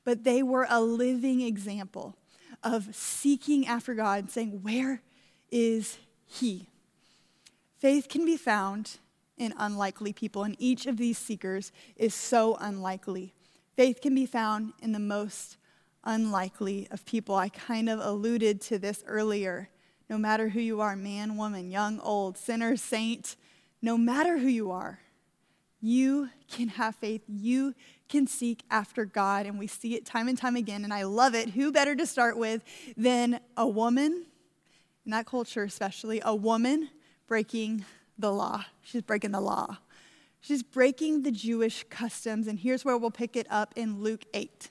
but 0.02 0.25
they 0.25 0.43
were 0.43 0.66
a 0.69 0.81
living 0.81 1.40
example 1.40 2.16
of 2.64 2.93
seeking 2.93 3.64
after 3.64 3.95
God 3.95 4.19
and 4.19 4.31
saying, 4.33 4.64
Where 4.64 5.02
is 5.52 5.99
He? 6.26 6.66
Faith 7.78 8.09
can 8.09 8.26
be 8.26 8.37
found 8.37 8.99
in 9.38 9.55
unlikely 9.57 10.12
people, 10.12 10.43
and 10.43 10.57
each 10.59 10.87
of 10.87 10.97
these 10.97 11.16
seekers 11.16 11.71
is 11.95 12.12
so 12.12 12.57
unlikely. 12.57 13.35
Faith 13.76 14.00
can 14.00 14.16
be 14.16 14.26
found 14.26 14.73
in 14.83 14.90
the 14.90 14.99
most 14.99 15.59
unlikely 16.06 16.88
of 16.90 17.04
people. 17.04 17.34
I 17.34 17.50
kind 17.50 17.90
of 17.90 17.98
alluded 18.00 18.62
to 18.62 18.78
this 18.78 19.04
earlier. 19.06 19.68
No 20.08 20.16
matter 20.16 20.48
who 20.48 20.60
you 20.60 20.80
are 20.80 20.96
man, 20.96 21.36
woman, 21.36 21.70
young, 21.70 22.00
old, 22.00 22.38
sinner, 22.38 22.76
saint 22.76 23.36
no 23.82 23.96
matter 23.96 24.38
who 24.38 24.48
you 24.48 24.70
are, 24.70 24.98
you 25.80 26.30
can 26.50 26.68
have 26.68 26.96
faith. 26.96 27.22
You 27.28 27.75
can 28.08 28.26
seek 28.26 28.64
after 28.70 29.04
God. 29.04 29.46
And 29.46 29.58
we 29.58 29.66
see 29.66 29.94
it 29.94 30.04
time 30.04 30.28
and 30.28 30.36
time 30.36 30.56
again. 30.56 30.84
And 30.84 30.92
I 30.92 31.04
love 31.04 31.34
it. 31.34 31.50
Who 31.50 31.70
better 31.70 31.94
to 31.94 32.06
start 32.06 32.36
with 32.36 32.64
than 32.96 33.40
a 33.56 33.66
woman, 33.66 34.26
in 35.04 35.12
that 35.12 35.26
culture 35.26 35.62
especially, 35.62 36.20
a 36.25 36.34
woman 36.34 36.88
breaking 37.26 37.84
the 38.18 38.32
law? 38.32 38.64
She's 38.82 39.02
breaking 39.02 39.32
the 39.32 39.40
law. 39.40 39.78
She's 40.40 40.62
breaking 40.62 41.22
the 41.22 41.30
Jewish 41.32 41.84
customs. 41.88 42.46
And 42.46 42.58
here's 42.58 42.84
where 42.84 42.96
we'll 42.96 43.10
pick 43.10 43.36
it 43.36 43.46
up 43.50 43.72
in 43.76 44.00
Luke 44.02 44.25
8. 44.32 44.70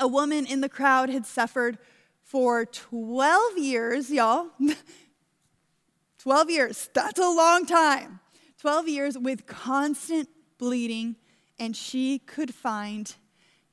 A 0.00 0.08
woman 0.08 0.46
in 0.46 0.62
the 0.62 0.68
crowd 0.68 1.10
had 1.10 1.26
suffered 1.26 1.78
for 2.24 2.64
12 2.64 3.58
years, 3.58 4.10
y'all. 4.10 4.46
12 6.18 6.50
years, 6.50 6.90
that's 6.92 7.18
a 7.18 7.28
long 7.28 7.66
time. 7.66 8.20
12 8.58 8.88
years 8.88 9.18
with 9.18 9.46
constant 9.46 10.28
bleeding 10.58 11.16
and 11.58 11.76
she 11.76 12.18
could 12.18 12.54
find 12.54 13.14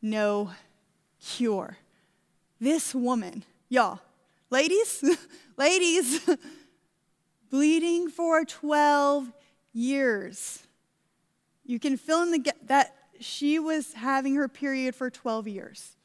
no 0.01 0.51
cure. 1.19 1.77
This 2.59 2.93
woman, 2.93 3.43
y'all, 3.69 3.99
ladies, 4.49 5.03
ladies, 5.57 6.27
bleeding 7.49 8.09
for 8.09 8.43
12 8.45 9.31
years. 9.73 10.63
You 11.65 11.79
can 11.79 11.97
fill 11.97 12.23
in 12.23 12.31
the 12.31 12.39
gap 12.39 12.55
that 12.67 12.95
she 13.19 13.59
was 13.59 13.93
having 13.93 14.35
her 14.35 14.47
period 14.47 14.95
for 14.95 15.09
12 15.09 15.47
years. 15.47 15.96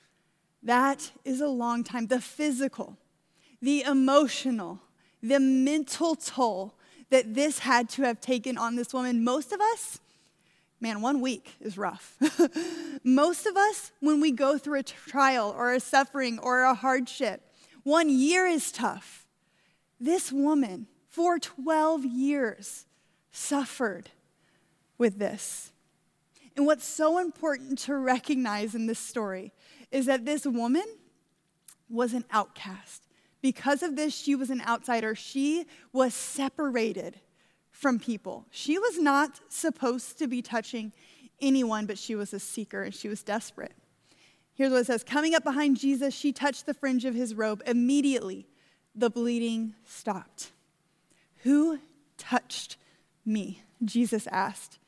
That 0.62 1.11
is 1.25 1.40
a 1.40 1.49
long 1.49 1.83
time. 1.85 2.07
The 2.07 2.21
physical, 2.21 2.97
the 3.61 3.83
emotional, 3.83 4.81
the 5.23 5.40
mental 5.40 6.14
toll 6.14 6.75
that 7.11 7.35
this 7.35 7.61
had 7.61 7.88
to 7.90 8.02
have 8.02 8.21
taken 8.21 8.57
on 8.57 8.76
this 8.76 8.95
woman. 8.95 9.25
Most 9.25 9.52
of 9.52 9.61
us, 9.61 10.00
man, 10.81 11.00
one 11.00 11.21
week 11.21 11.54
is 11.61 11.76
rough. 11.76 12.16
Most 13.04 13.47
of 13.47 13.57
us, 13.57 13.92
when 14.00 14.21
we 14.21 14.31
go 14.33 14.57
through 14.57 14.81
a 14.81 14.83
trial 14.83 15.54
or 15.57 15.73
a 15.73 15.81
suffering 15.81 16.38
or 16.38 16.62
a 16.62 16.75
hardship, 16.75 17.42
one 17.83 18.09
year 18.09 18.47
is 18.47 18.73
tough. 18.73 19.26
This 20.00 20.33
woman, 20.33 20.87
for 21.09 21.38
12 21.38 22.04
years, 22.04 22.87
suffered 23.31 24.11
with 24.97 25.19
this. 25.19 25.73
And 26.57 26.66
what's 26.66 26.87
so 26.87 27.19
important 27.19 27.78
to 27.81 27.97
recognize 27.97 28.75
in 28.75 28.87
this 28.87 28.99
story 28.99 29.52
is 29.92 30.06
that 30.06 30.25
this 30.25 30.44
woman 30.44 30.84
was 31.88 32.14
an 32.14 32.25
outcast. 32.30 33.06
Because 33.40 33.82
of 33.82 33.96
this, 33.96 34.14
she 34.14 34.34
was 34.34 34.50
an 34.50 34.62
outsider. 34.62 35.14
She 35.14 35.66
was 35.92 36.14
separated 36.14 37.20
from 37.70 37.99
people. 37.99 38.46
She 38.50 38.78
was 38.78 38.99
not 38.99 39.40
supposed 39.49 40.18
to 40.18 40.26
be 40.26 40.40
touching 40.42 40.92
anyone, 41.40 41.87
but 41.87 41.99
she 41.99 42.14
was 42.14 42.32
a 42.32 42.38
seeker 42.38 42.82
and 42.82 42.94
she 42.94 43.08
was 43.08 43.22
desperate. 43.22 43.72
Here's 44.54 44.70
what 44.70 44.82
it 44.82 44.87
says 44.87 45.02
Coming 45.02 45.34
up 45.34 45.44
behind 45.44 45.76
Jesus, 45.76 46.14
she 46.14 46.32
touched 46.32 46.66
the 46.66 46.75
fringe 46.75 47.04
of 47.04 47.14
his 47.14 47.34
robe. 47.34 47.62
Immediately, 47.66 48.46
the 48.94 49.11
bleeding 49.11 49.75
stopped. 49.84 50.52
Who 51.42 51.80
touched 52.16 52.76
me? 53.25 53.62
Jesus 53.84 54.28
asked. 54.28 54.78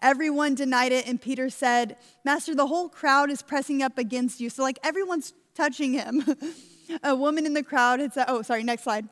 Everyone 0.00 0.54
denied 0.54 0.92
it, 0.92 1.06
and 1.06 1.20
Peter 1.20 1.50
said, 1.50 1.96
Master, 2.24 2.54
the 2.54 2.66
whole 2.66 2.88
crowd 2.88 3.30
is 3.30 3.42
pressing 3.42 3.82
up 3.82 3.98
against 3.98 4.40
you. 4.40 4.50
So, 4.50 4.62
like, 4.62 4.78
everyone's 4.82 5.32
touching 5.54 5.92
him. 5.92 6.24
a 7.02 7.14
woman 7.14 7.46
in 7.46 7.54
the 7.54 7.62
crowd 7.62 8.00
had 8.00 8.12
said, 8.12 8.26
Oh, 8.28 8.42
sorry, 8.42 8.62
next 8.62 8.84
slide. 8.84 9.08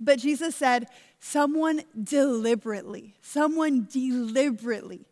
But 0.00 0.18
Jesus 0.18 0.56
said, 0.56 0.88
Someone 1.20 1.82
deliberately, 2.02 3.16
someone 3.20 3.88
deliberately 3.90 5.06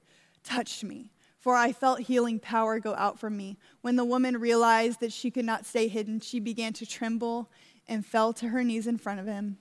touched 0.45 0.85
me, 0.85 1.11
for 1.41 1.55
I 1.57 1.73
felt 1.73 2.01
healing 2.01 2.39
power 2.39 2.79
go 2.79 2.95
out 2.95 3.19
from 3.19 3.37
me. 3.37 3.57
When 3.81 3.97
the 3.97 4.05
woman 4.05 4.37
realized 4.37 5.01
that 5.01 5.13
she 5.13 5.31
could 5.31 5.47
not 5.47 5.65
stay 5.65 5.89
hidden, 5.89 6.21
she 6.21 6.41
began 6.41 6.73
to 6.75 6.87
tremble 6.87 7.51
and 7.89 8.05
fell 8.05 8.33
to 8.35 8.49
her 8.49 8.63
knees 8.63 8.87
in 8.87 8.99
front 8.99 9.21
of 9.21 9.27
him. 9.27 9.59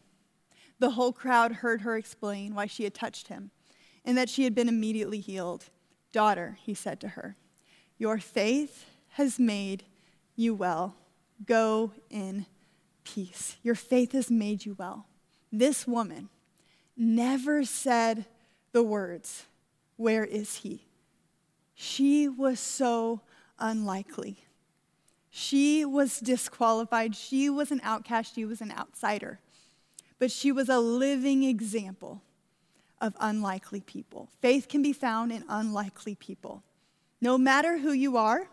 The 0.79 0.91
whole 0.91 1.13
crowd 1.13 1.53
heard 1.53 1.81
her 1.81 1.95
explain 1.95 2.55
why 2.55 2.65
she 2.65 2.83
had 2.83 2.93
touched 2.93 3.29
him 3.29 3.51
and 4.05 4.17
that 4.17 4.29
she 4.29 4.43
had 4.43 4.55
been 4.55 4.69
immediately 4.69 5.19
healed. 5.19 5.65
Daughter, 6.11 6.57
he 6.61 6.73
said 6.73 6.99
to 7.01 7.09
her, 7.09 7.35
your 7.97 8.17
faith 8.17 8.85
has 9.11 9.39
made 9.39 9.85
you 10.35 10.53
well. 10.53 10.95
Go 11.45 11.93
in 12.09 12.45
peace. 13.03 13.55
Your 13.63 13.75
faith 13.75 14.13
has 14.13 14.31
made 14.31 14.65
you 14.65 14.75
well. 14.77 15.05
This 15.51 15.87
woman 15.87 16.29
never 16.97 17.63
said 17.63 18.25
the 18.71 18.83
words, 18.83 19.45
Where 19.95 20.25
is 20.25 20.57
he? 20.57 20.85
She 21.75 22.27
was 22.27 22.59
so 22.59 23.21
unlikely. 23.59 24.39
She 25.29 25.85
was 25.85 26.19
disqualified. 26.19 27.15
She 27.15 27.49
was 27.49 27.71
an 27.71 27.79
outcast. 27.83 28.35
She 28.35 28.45
was 28.45 28.61
an 28.61 28.71
outsider. 28.71 29.39
But 30.19 30.31
she 30.31 30.51
was 30.51 30.69
a 30.69 30.79
living 30.79 31.43
example 31.43 32.21
of 33.03 33.17
unlikely 33.19 33.81
people. 33.81 34.29
Faith 34.41 34.69
can 34.69 34.81
be 34.81 34.93
found 34.93 35.29
in 35.33 35.43
unlikely 35.49 36.15
people. 36.15 36.63
No 37.19 37.37
matter 37.37 37.79
who 37.79 37.91
you 37.91 38.15
are, 38.15 38.47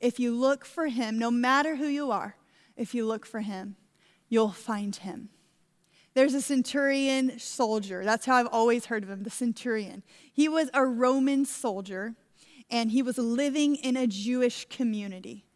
if 0.00 0.20
you 0.20 0.34
look 0.34 0.66
for 0.66 0.88
him, 0.88 1.18
no 1.18 1.30
matter 1.30 1.76
who 1.76 1.86
you 1.86 2.10
are, 2.10 2.36
if 2.76 2.94
you 2.94 3.06
look 3.06 3.24
for 3.24 3.40
him, 3.40 3.76
you'll 4.28 4.50
find 4.50 4.94
him. 4.96 5.30
There's 6.12 6.34
a 6.34 6.42
centurion 6.42 7.38
soldier. 7.38 8.04
That's 8.04 8.26
how 8.26 8.36
I've 8.36 8.48
always 8.48 8.86
heard 8.86 9.02
of 9.02 9.08
him, 9.08 9.22
the 9.22 9.30
centurion. 9.30 10.02
He 10.30 10.46
was 10.46 10.68
a 10.74 10.84
Roman 10.84 11.46
soldier 11.46 12.14
and 12.70 12.90
he 12.90 13.02
was 13.02 13.16
living 13.16 13.76
in 13.76 13.96
a 13.96 14.06
Jewish 14.06 14.66
community. 14.66 15.46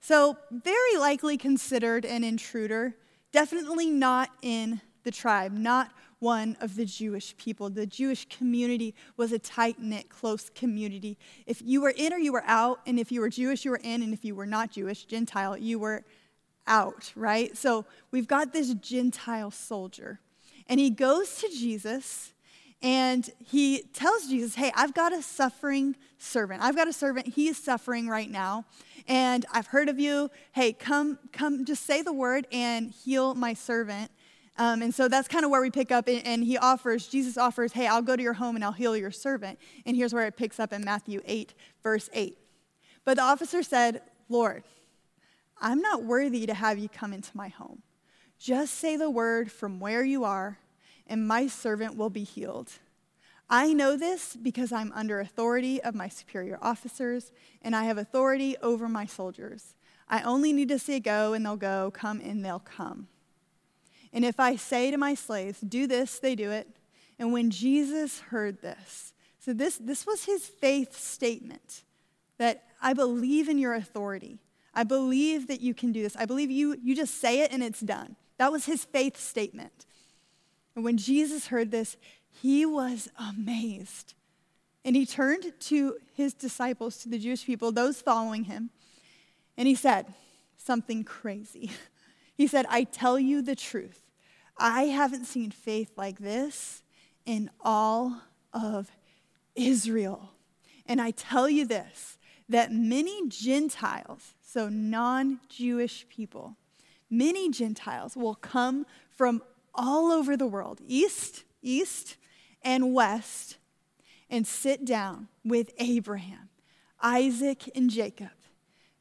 So, 0.00 0.38
very 0.50 0.96
likely 0.96 1.36
considered 1.36 2.06
an 2.06 2.24
intruder, 2.24 2.96
definitely 3.30 3.90
not 3.90 4.30
in 4.40 4.80
the 5.02 5.10
tribe, 5.10 5.52
not 5.52 5.92
one 6.20 6.56
of 6.60 6.76
the 6.76 6.84
Jewish 6.84 7.36
people. 7.36 7.70
The 7.70 7.86
Jewish 7.86 8.26
community 8.28 8.94
was 9.16 9.32
a 9.32 9.38
tight 9.38 9.80
knit, 9.80 10.08
close 10.08 10.50
community. 10.50 11.16
If 11.46 11.62
you 11.62 11.80
were 11.80 11.94
in 11.96 12.12
or 12.12 12.18
you 12.18 12.32
were 12.32 12.44
out, 12.46 12.80
and 12.86 12.98
if 12.98 13.12
you 13.12 13.20
were 13.20 13.28
Jewish, 13.28 13.64
you 13.64 13.70
were 13.70 13.80
in, 13.82 14.02
and 14.02 14.12
if 14.12 14.24
you 14.24 14.34
were 14.34 14.46
not 14.46 14.72
Jewish, 14.72 15.04
Gentile, 15.04 15.56
you 15.56 15.78
were 15.78 16.04
out, 16.66 17.12
right? 17.14 17.56
So 17.56 17.84
we've 18.10 18.28
got 18.28 18.52
this 18.52 18.74
Gentile 18.74 19.50
soldier, 19.50 20.20
and 20.68 20.80
he 20.80 20.90
goes 20.90 21.36
to 21.36 21.48
Jesus 21.48 22.32
and 22.80 23.28
he 23.44 23.82
tells 23.92 24.28
Jesus, 24.28 24.54
Hey, 24.54 24.70
I've 24.76 24.94
got 24.94 25.12
a 25.12 25.22
suffering 25.22 25.96
servant. 26.18 26.62
I've 26.62 26.76
got 26.76 26.86
a 26.86 26.92
servant. 26.92 27.26
He 27.26 27.48
is 27.48 27.56
suffering 27.56 28.08
right 28.08 28.30
now. 28.30 28.64
And 29.08 29.44
I've 29.52 29.68
heard 29.68 29.88
of 29.88 29.98
you. 29.98 30.30
Hey, 30.52 30.72
come, 30.72 31.18
come, 31.32 31.64
just 31.64 31.86
say 31.86 32.02
the 32.02 32.12
word 32.12 32.46
and 32.52 32.90
heal 32.90 33.34
my 33.34 33.54
servant. 33.54 34.12
Um, 34.58 34.82
and 34.82 34.92
so 34.92 35.06
that's 35.06 35.28
kind 35.28 35.44
of 35.44 35.52
where 35.52 35.60
we 35.60 35.70
pick 35.70 35.92
up, 35.92 36.08
and, 36.08 36.26
and, 36.26 36.42
he 36.42 36.58
offers, 36.58 37.06
Jesus 37.06 37.38
offers, 37.38 37.72
hey, 37.72 37.86
I'll 37.86 38.02
go 38.02 38.16
to 38.16 38.22
your 38.22 38.32
home 38.32 38.56
and 38.56 38.64
I'll 38.64 38.72
heal 38.72 38.96
your 38.96 39.12
servant. 39.12 39.56
And 39.86 39.96
here's 39.96 40.12
where 40.12 40.26
it 40.26 40.36
picks 40.36 40.58
up 40.58 40.72
in 40.72 40.84
Matthew 40.84 41.22
8, 41.24 41.54
verse 41.82 42.10
8. 42.12 42.36
But 43.04 43.18
the 43.18 43.22
officer 43.22 43.62
said, 43.62 44.02
Lord, 44.28 44.64
I'm 45.60 45.80
not 45.80 46.02
worthy 46.02 46.44
to 46.46 46.54
have 46.54 46.76
you 46.76 46.88
come 46.88 47.12
into 47.12 47.36
my 47.36 47.48
home. 47.48 47.82
Just 48.36 48.74
say 48.74 48.96
the 48.96 49.10
word 49.10 49.50
from 49.50 49.78
where 49.78 50.04
you 50.04 50.24
are, 50.24 50.58
and 51.06 51.26
my 51.26 51.46
servant 51.46 51.96
will 51.96 52.10
be 52.10 52.24
healed. 52.24 52.72
I 53.48 53.72
know 53.72 53.96
this 53.96 54.36
because 54.36 54.72
I'm 54.72 54.92
under 54.92 55.20
authority 55.20 55.80
of 55.82 55.94
my 55.94 56.08
superior 56.08 56.58
officers, 56.60 57.32
and 57.62 57.74
I 57.74 57.84
have 57.84 57.96
authority 57.96 58.56
over 58.60 58.88
my 58.88 59.06
soldiers. 59.06 59.74
I 60.08 60.22
only 60.22 60.52
need 60.52 60.68
to 60.68 60.78
say 60.78 61.00
go, 61.00 61.32
and 61.32 61.46
they'll 61.46 61.56
go, 61.56 61.90
come, 61.92 62.20
and 62.20 62.44
they'll 62.44 62.58
come. 62.58 63.08
And 64.12 64.24
if 64.24 64.40
I 64.40 64.56
say 64.56 64.90
to 64.90 64.98
my 64.98 65.14
slaves, 65.14 65.60
do 65.60 65.86
this, 65.86 66.18
they 66.18 66.34
do 66.34 66.50
it. 66.50 66.68
And 67.18 67.32
when 67.32 67.50
Jesus 67.50 68.20
heard 68.20 68.62
this, 68.62 69.12
so 69.40 69.52
this, 69.52 69.78
this 69.78 70.06
was 70.06 70.24
his 70.24 70.46
faith 70.46 70.98
statement 70.98 71.82
that 72.38 72.64
I 72.80 72.92
believe 72.92 73.48
in 73.48 73.58
your 73.58 73.74
authority. 73.74 74.38
I 74.74 74.84
believe 74.84 75.48
that 75.48 75.60
you 75.60 75.74
can 75.74 75.92
do 75.92 76.02
this. 76.02 76.16
I 76.16 76.26
believe 76.26 76.50
you, 76.50 76.76
you 76.82 76.94
just 76.94 77.20
say 77.20 77.40
it 77.40 77.52
and 77.52 77.62
it's 77.62 77.80
done. 77.80 78.16
That 78.38 78.52
was 78.52 78.66
his 78.66 78.84
faith 78.84 79.16
statement. 79.16 79.86
And 80.76 80.84
when 80.84 80.96
Jesus 80.96 81.48
heard 81.48 81.70
this, 81.70 81.96
he 82.30 82.64
was 82.64 83.08
amazed. 83.18 84.14
And 84.84 84.94
he 84.94 85.04
turned 85.04 85.52
to 85.60 85.96
his 86.14 86.34
disciples, 86.34 86.98
to 86.98 87.08
the 87.08 87.18
Jewish 87.18 87.44
people, 87.44 87.72
those 87.72 88.00
following 88.00 88.44
him, 88.44 88.70
and 89.56 89.66
he 89.66 89.74
said 89.74 90.06
something 90.56 91.04
crazy. 91.04 91.70
He 92.38 92.46
said, 92.46 92.66
I 92.68 92.84
tell 92.84 93.18
you 93.18 93.42
the 93.42 93.56
truth. 93.56 94.00
I 94.56 94.84
haven't 94.84 95.24
seen 95.24 95.50
faith 95.50 95.90
like 95.96 96.20
this 96.20 96.84
in 97.26 97.50
all 97.60 98.22
of 98.52 98.92
Israel. 99.56 100.30
And 100.86 101.00
I 101.00 101.10
tell 101.10 101.50
you 101.50 101.66
this 101.66 102.16
that 102.48 102.72
many 102.72 103.28
Gentiles, 103.28 104.34
so 104.40 104.68
non 104.68 105.40
Jewish 105.48 106.06
people, 106.08 106.56
many 107.10 107.50
Gentiles 107.50 108.16
will 108.16 108.36
come 108.36 108.86
from 109.10 109.42
all 109.74 110.12
over 110.12 110.36
the 110.36 110.46
world, 110.46 110.80
east, 110.86 111.42
east, 111.60 112.16
and 112.62 112.94
west, 112.94 113.58
and 114.30 114.46
sit 114.46 114.84
down 114.84 115.26
with 115.44 115.72
Abraham, 115.78 116.50
Isaac, 117.02 117.68
and 117.74 117.90
Jacob, 117.90 118.30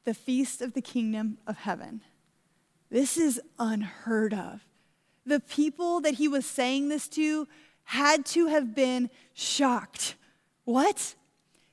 the 0.06 0.15
feast 0.15 0.60
of 0.60 0.73
the 0.73 0.82
kingdom 0.82 1.38
of 1.45 1.58
heaven. 1.58 2.02
This 2.89 3.17
is 3.17 3.41
unheard 3.60 4.34
of. 4.34 4.65
The 5.26 5.39
people 5.39 6.00
that 6.02 6.15
he 6.15 6.28
was 6.28 6.45
saying 6.45 6.89
this 6.89 7.08
to 7.10 7.47
had 7.84 8.26
to 8.28 8.47
have 8.47 8.73
been 8.73 9.10
shocked. 9.34 10.15
What? 10.63 11.15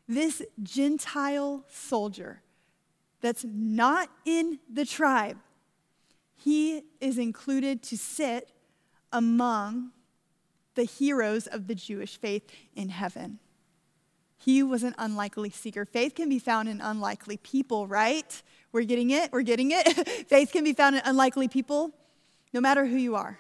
This 0.09 0.43
Gentile 0.63 1.65
soldier 1.69 2.43
that's 3.21 3.45
not 3.49 4.11
in 4.27 4.59
the 4.71 4.85
tribe, 4.85 5.39
he 6.35 6.83
is 7.01 7.17
included 7.17 7.83
to 7.85 7.97
sit 7.97 8.51
among 9.13 9.93
the 10.75 10.85
heroes 10.85 11.47
of 11.47 11.67
the 11.67 11.75
Jewish 11.75 12.19
faith 12.19 12.43
in 12.77 12.91
heaven. 12.91 13.39
He 14.37 14.63
was 14.63 14.83
an 14.83 14.95
unlikely 14.99 15.51
seeker. 15.51 15.87
Faith 15.87 16.15
can 16.15 16.29
be 16.29 16.39
found 16.39 16.69
in 16.69 16.83
unlikely 16.83 17.39
people, 17.39 17.87
right? 17.87 18.43
We're 18.75 18.83
getting 18.83 19.11
it. 19.11 19.33
We're 19.33 19.43
getting 19.43 19.71
it. 19.71 19.87
Faith 20.29 20.51
can 20.51 20.65
be 20.65 20.73
found 20.73 20.97
in 20.97 21.03
unlikely 21.05 21.47
people, 21.47 21.93
no 22.53 22.61
matter 22.61 22.87
who 22.87 22.97
you 22.97 23.15
are. 23.15 23.39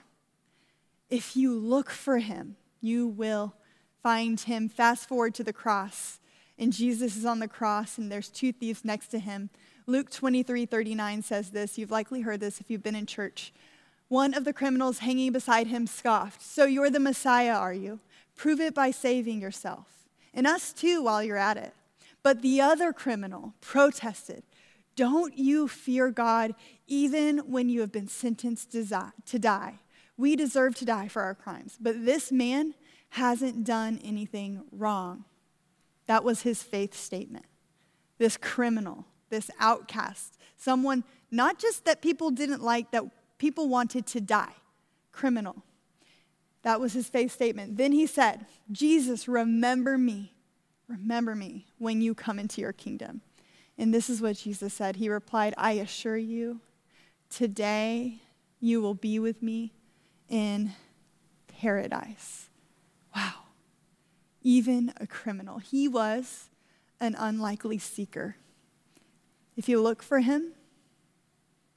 If 1.11 1.37
you 1.37 1.59
look 1.59 1.91
for 1.91 2.19
him, 2.19 2.55
you 2.81 3.09
will 3.09 3.57
find 4.01 4.39
him. 4.39 4.69
Fast 4.69 5.09
forward 5.09 5.35
to 5.35 5.43
the 5.43 5.53
cross, 5.53 6.21
and 6.57 6.73
Jesus 6.73 7.17
is 7.17 7.27
on 7.27 7.41
the 7.41 7.49
cross, 7.49 7.99
and 7.99 8.13
there's 8.13 8.29
two 8.29 8.53
thieves 8.53 8.85
next 8.85 9.09
to 9.09 9.19
him. 9.19 9.51
Luke 9.89 10.09
23 10.09 10.67
39 10.67 11.23
says 11.23 11.51
this. 11.51 11.79
You've 11.79 11.91
likely 11.91 12.21
heard 12.21 12.39
this 12.39 12.61
if 12.61 12.71
you've 12.71 12.85
been 12.85 12.95
in 12.95 13.05
church. 13.05 13.53
One 14.07 14.35
of 14.35 14.45
the 14.45 14.53
criminals 14.53 15.01
hanging 15.01 15.33
beside 15.33 15.67
him 15.67 15.89
scoffed, 15.89 16.43
So 16.43 16.65
you're 16.65 16.91
the 16.91 17.01
Messiah, 17.01 17.55
are 17.55 17.75
you? 17.75 17.99
Prove 18.37 18.61
it 18.61 18.73
by 18.73 18.93
saving 18.93 19.41
yourself. 19.41 19.89
And 20.33 20.47
us 20.47 20.73
too, 20.73 21.03
while 21.03 21.25
you're 21.25 21.37
at 21.37 21.57
it. 21.57 21.75
But 22.23 22.41
the 22.41 22.61
other 22.61 22.93
criminal 22.93 23.55
protested, 23.61 24.45
Don't 24.97 25.37
you 25.37 25.69
fear 25.69 26.11
God 26.11 26.55
even 26.87 27.39
when 27.39 27.69
you 27.69 27.81
have 27.81 27.93
been 27.93 28.09
sentenced 28.09 28.73
to 28.73 29.39
die? 29.39 29.81
We 30.17 30.37
deserve 30.37 30.77
to 30.77 30.85
die 30.85 31.09
for 31.09 31.23
our 31.23 31.35
crimes. 31.35 31.77
But 31.81 32.05
this 32.05 32.31
man 32.31 32.75
hasn't 33.11 33.65
done 33.65 34.01
anything 34.05 34.63
wrong. 34.71 35.25
That 36.07 36.23
was 36.23 36.43
his 36.43 36.63
faith 36.63 36.95
statement. 36.95 37.47
This 38.19 38.37
criminal, 38.37 39.07
this 39.31 39.51
outcast, 39.59 40.39
someone 40.57 41.03
not 41.31 41.59
just 41.59 41.85
that 41.85 42.01
people 42.01 42.31
didn't 42.31 42.63
like, 42.63 42.93
that 42.93 43.05
people 43.39 43.69
wanted 43.69 44.07
to 44.07 44.21
die. 44.21 44.53
Criminal. 45.11 45.65
That 46.63 46.81
was 46.81 46.93
his 46.93 47.09
faith 47.09 47.33
statement. 47.33 47.77
Then 47.77 47.93
he 47.93 48.07
said, 48.07 48.47
Jesus, 48.71 49.27
remember 49.27 49.99
me. 49.99 50.35
Remember 50.87 51.35
me 51.35 51.67
when 51.79 52.01
you 52.01 52.15
come 52.15 52.39
into 52.39 52.61
your 52.61 52.73
kingdom. 52.73 53.21
And 53.77 53.93
this 53.93 54.09
is 54.09 54.21
what 54.23 54.37
Jesus 54.37 54.73
said. 54.73 54.97
He 54.97 55.09
replied, 55.09 55.55
I 55.57 55.73
assure 55.73 56.17
you, 56.17 56.61
today 57.29 58.21
you 58.61 58.81
will 58.81 58.95
be 58.95 59.19
with 59.19 59.43
me 59.43 59.73
in 60.29 60.73
paradise. 61.61 62.49
Wow. 63.15 63.33
Even 64.43 64.93
a 64.99 65.07
criminal. 65.07 65.59
He 65.59 65.89
was 65.89 66.49
an 67.01 67.17
unlikely 67.19 67.79
seeker. 67.79 68.37
If 69.57 69.69
you 69.69 69.81
look 69.81 70.03
for 70.03 70.21
him, 70.21 70.53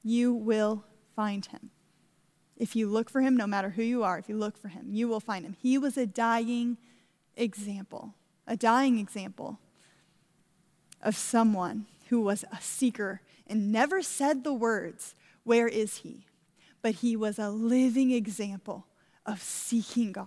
you 0.02 0.32
will 0.32 0.84
find 1.16 1.46
him. 1.46 1.70
If 2.56 2.74
you 2.74 2.88
look 2.88 3.08
for 3.08 3.20
him, 3.20 3.36
no 3.36 3.46
matter 3.46 3.70
who 3.70 3.82
you 3.82 4.02
are, 4.02 4.18
if 4.18 4.28
you 4.28 4.36
look 4.36 4.56
for 4.56 4.68
him, 4.68 4.86
you 4.90 5.08
will 5.08 5.20
find 5.20 5.44
him. 5.44 5.56
He 5.60 5.78
was 5.78 5.96
a 5.96 6.06
dying 6.06 6.76
example, 7.36 8.14
a 8.46 8.56
dying 8.56 8.98
example 8.98 9.58
of 11.02 11.16
someone 11.16 11.86
who 12.08 12.20
was 12.20 12.44
a 12.52 12.60
seeker 12.60 13.20
and 13.46 13.72
never 13.72 14.02
said 14.02 14.44
the 14.44 14.52
words, 14.52 15.14
Where 15.44 15.68
is 15.68 15.98
he? 15.98 16.26
But 16.82 16.96
he 16.96 17.16
was 17.16 17.38
a 17.38 17.50
living 17.50 18.10
example 18.10 18.86
of 19.26 19.42
seeking 19.42 20.12
God. 20.12 20.26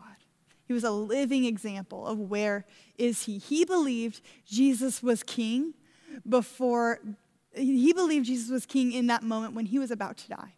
He 0.65 0.73
was 0.73 0.83
a 0.83 0.91
living 0.91 1.45
example 1.45 2.07
of 2.07 2.17
where 2.17 2.65
is 2.97 3.23
he. 3.23 3.37
He 3.37 3.65
believed 3.65 4.21
Jesus 4.45 5.03
was 5.03 5.23
king 5.23 5.73
before, 6.27 6.99
he 7.53 7.91
believed 7.93 8.25
Jesus 8.25 8.49
was 8.49 8.65
king 8.65 8.91
in 8.91 9.07
that 9.07 9.23
moment 9.23 9.53
when 9.53 9.65
he 9.65 9.79
was 9.79 9.91
about 9.91 10.17
to 10.17 10.29
die. 10.29 10.53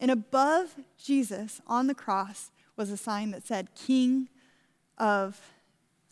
And 0.00 0.10
above 0.10 0.76
Jesus 1.02 1.60
on 1.66 1.86
the 1.86 1.94
cross 1.94 2.50
was 2.76 2.90
a 2.90 2.96
sign 2.96 3.30
that 3.32 3.46
said, 3.46 3.74
King 3.74 4.28
of 4.98 5.40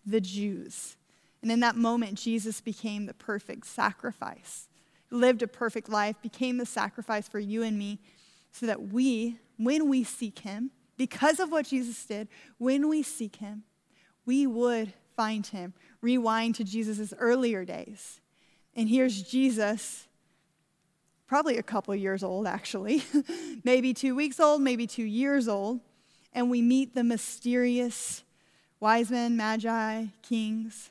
the 0.07 0.21
Jews. 0.21 0.97
And 1.43 1.51
in 1.51 1.61
that 1.61 1.77
moment, 1.77 2.19
Jesus 2.19 2.61
became 2.61 3.07
the 3.07 3.15
perfect 3.15 3.67
sacrifice, 3.67 4.69
lived 5.11 5.43
a 5.43 5.49
perfect 5.49 5.89
life, 5.89 6.17
became 6.23 6.59
the 6.59 6.67
sacrifice 6.67 7.29
for 7.29 7.39
you 7.39 7.63
and 7.63 7.79
me, 7.79 7.99
so 8.53 8.67
that 8.67 8.89
we, 8.89 9.39
when 9.57 9.89
we 9.89 10.05
seek 10.05 10.41
him, 10.41 10.71
because 10.97 11.41
of 11.41 11.51
what 11.51 11.67
Jesus 11.67 12.05
did, 12.05 12.29
when 12.59 12.89
we 12.89 13.03
seek 13.03 13.37
him, 13.37 13.63
we 14.27 14.47
would 14.47 14.93
find 15.17 15.47
him. 15.47 15.73
Rewind 16.03 16.55
to 16.57 16.65
Jesus' 16.65 17.15
earlier 17.19 17.65
days. 17.65 18.21
And 18.75 18.89
here's 18.89 19.23
Jesus 19.23 20.07
probably 21.31 21.59
a 21.59 21.63
couple 21.63 21.95
years 21.95 22.25
old, 22.25 22.45
actually, 22.45 23.05
maybe 23.65 23.95
two 23.95 24.17
weeks 24.17 24.41
old, 24.41 24.61
maybe 24.61 24.85
two 24.85 25.05
years 25.05 25.47
old, 25.47 25.79
and 26.33 26.51
we 26.51 26.61
meet 26.61 26.93
the 26.93 27.05
mysterious 27.05 28.25
wise 28.81 29.13
men, 29.13 29.37
magi, 29.37 30.07
kings. 30.23 30.91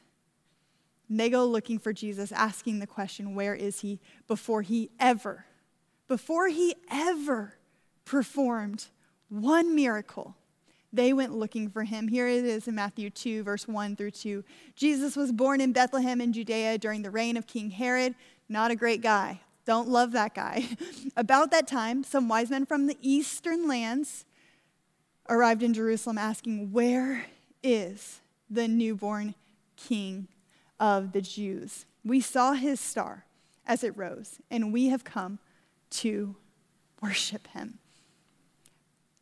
They 1.10 1.30
go 1.30 1.46
looking 1.46 1.80
for 1.80 1.92
Jesus, 1.92 2.32
asking 2.32 2.80
the 2.80 2.88
question, 2.88 3.34
Where 3.34 3.56
is 3.56 3.82
he? 3.82 4.00
before 4.28 4.62
he 4.62 4.92
ever, 5.00 5.46
before 6.08 6.48
he 6.48 6.76
ever 6.92 7.56
performed 8.06 8.88
one 9.30 9.76
miracle. 9.76 10.36
They 10.92 11.14
went 11.14 11.36
looking 11.36 11.70
for 11.70 11.84
him. 11.84 12.08
Here 12.08 12.28
it 12.28 12.46
is 12.46 12.68
in 12.68 12.76
Matthew 12.76 13.12
2, 13.12 13.44
verse 13.44 13.68
1 13.68 13.96
through 13.96 14.12
2. 14.12 14.44
Jesus 14.76 15.16
was 15.16 15.32
born 15.32 15.62
in 15.62 15.72
Bethlehem 15.72 16.20
in 16.20 16.34
Judea 16.34 16.80
during 16.80 17.04
the 17.04 17.12
reign 17.12 17.38
of 17.38 17.46
King 17.46 17.70
Herod. 17.70 18.16
Not 18.48 18.72
a 18.72 18.76
great 18.76 19.02
guy, 19.02 19.42
don't 19.66 19.88
love 19.88 20.14
that 20.14 20.34
guy. 20.34 20.68
About 21.18 21.52
that 21.52 21.68
time, 21.68 22.04
some 22.04 22.28
wise 22.28 22.50
men 22.50 22.66
from 22.66 22.88
the 22.88 22.98
eastern 23.02 23.68
lands 23.68 24.26
arrived 25.30 25.62
in 25.62 25.76
Jerusalem 25.76 26.18
asking, 26.18 26.72
Where 26.72 27.26
is 27.62 28.22
the 28.50 28.68
newborn 28.68 29.36
king 29.76 30.28
of 30.80 31.12
the 31.12 31.22
Jews? 31.22 31.86
We 32.04 32.22
saw 32.22 32.54
his 32.54 32.80
star 32.80 33.26
as 33.66 33.84
it 33.84 33.98
rose, 33.98 34.40
and 34.50 34.74
we 34.74 34.88
have 34.90 35.04
come 35.04 35.40
to 35.92 36.36
worship 37.02 37.48
him. 37.48 37.80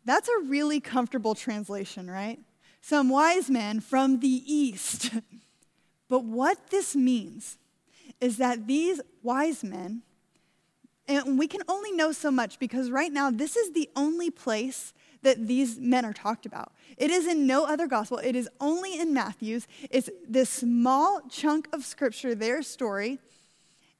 That's 0.06 0.30
a 0.30 0.40
really 0.46 0.80
comfortable 0.80 1.36
translation, 1.36 2.10
right? 2.10 2.40
Some 2.82 3.10
wise 3.10 3.50
men 3.50 3.82
from 3.82 4.20
the 4.20 4.44
east. 4.46 5.12
but 6.10 6.24
what 6.24 6.70
this 6.70 6.96
means 6.96 7.58
is 8.22 8.38
that 8.38 8.68
these 8.68 9.02
wise 9.22 9.64
men 9.64 10.04
and 11.08 11.40
we 11.40 11.48
can 11.48 11.62
only 11.68 11.92
know 11.92 12.12
so 12.12 12.30
much 12.30 12.60
because 12.60 12.92
right 12.92 13.12
now, 13.12 13.32
this 13.32 13.56
is 13.56 13.72
the 13.72 13.90
only 13.96 14.30
place 14.30 14.94
that 15.24 15.48
these 15.48 15.80
men 15.80 16.06
are 16.06 16.14
talked 16.14 16.46
about. 16.46 16.72
It 16.98 17.12
is 17.12 17.28
in 17.28 17.48
no 17.48 17.66
other 17.66 17.88
gospel, 17.88 18.18
it 18.18 18.36
is 18.36 18.50
only 18.60 19.00
in 19.00 19.14
Matthew's. 19.14 19.68
It's 19.90 20.10
this 20.28 20.50
small 20.50 21.22
chunk 21.30 21.68
of 21.74 21.86
scripture, 21.86 22.36
their 22.36 22.62
story, 22.62 23.20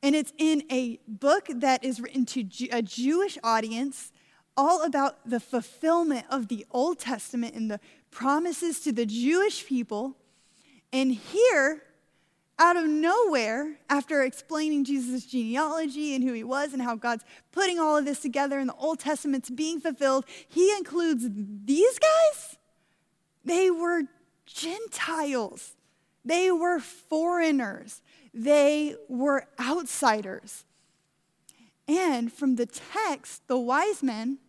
and 0.04 0.16
it's 0.16 0.34
in 0.38 0.64
a 0.72 1.00
book 1.08 1.48
that 1.54 1.84
is 1.84 2.00
written 2.00 2.26
to 2.28 2.68
a 2.72 2.82
Jewish 2.82 3.38
audience 3.44 4.12
all 4.56 4.84
about 4.84 5.30
the 5.30 5.40
fulfillment 5.40 6.26
of 6.30 6.48
the 6.48 6.66
Old 6.72 7.00
Testament 7.00 7.56
and 7.56 7.70
the 7.70 7.80
promises 8.10 8.80
to 8.82 8.92
the 8.92 9.06
Jewish 9.06 9.66
people. 9.66 10.18
And 10.92 11.12
here, 11.12 11.84
out 12.60 12.76
of 12.76 12.86
nowhere, 12.86 13.78
after 13.90 14.24
explaining 14.24 14.84
Jesus' 14.84 15.26
genealogy 15.26 16.16
and 16.16 16.24
who 16.24 16.34
he 16.34 16.44
was 16.44 16.74
and 16.74 16.82
how 16.82 16.96
God's 16.96 17.24
putting 17.52 17.80
all 17.80 17.98
of 17.98 18.06
this 18.06 18.20
together 18.20 18.58
and 18.58 18.70
the 18.70 18.76
Old 18.76 19.00
Testament's 19.00 19.50
being 19.50 19.80
fulfilled, 19.80 20.26
he 20.48 20.72
includes 20.76 21.28
these 21.30 22.00
guys. 22.00 22.58
They 23.46 23.70
were 23.70 24.04
Gentiles, 24.46 25.76
they 26.26 26.52
were 26.52 26.80
foreigners, 26.80 28.02
they 28.34 28.96
were 29.08 29.46
outsiders. 29.60 30.64
And 31.88 32.34
from 32.34 32.56
the 32.56 32.66
text, 32.66 33.48
the 33.48 33.58
wise 33.58 34.04
men, 34.04 34.40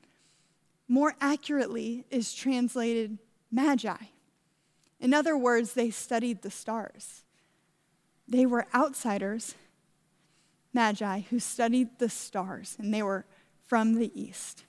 more 0.88 1.14
accurately, 1.20 2.04
is 2.10 2.34
translated 2.34 3.18
magi. 3.52 3.96
In 4.98 5.14
other 5.14 5.36
words, 5.36 5.74
they 5.74 5.90
studied 5.90 6.42
the 6.42 6.50
stars. 6.50 7.22
They 8.28 8.44
were 8.44 8.66
outsiders, 8.74 9.54
magi, 10.74 11.20
who 11.30 11.40
studied 11.40 11.98
the 11.98 12.10
stars, 12.10 12.76
and 12.78 12.92
they 12.92 13.02
were 13.02 13.24
from 13.66 13.94
the 13.94 14.12
east. 14.20 14.64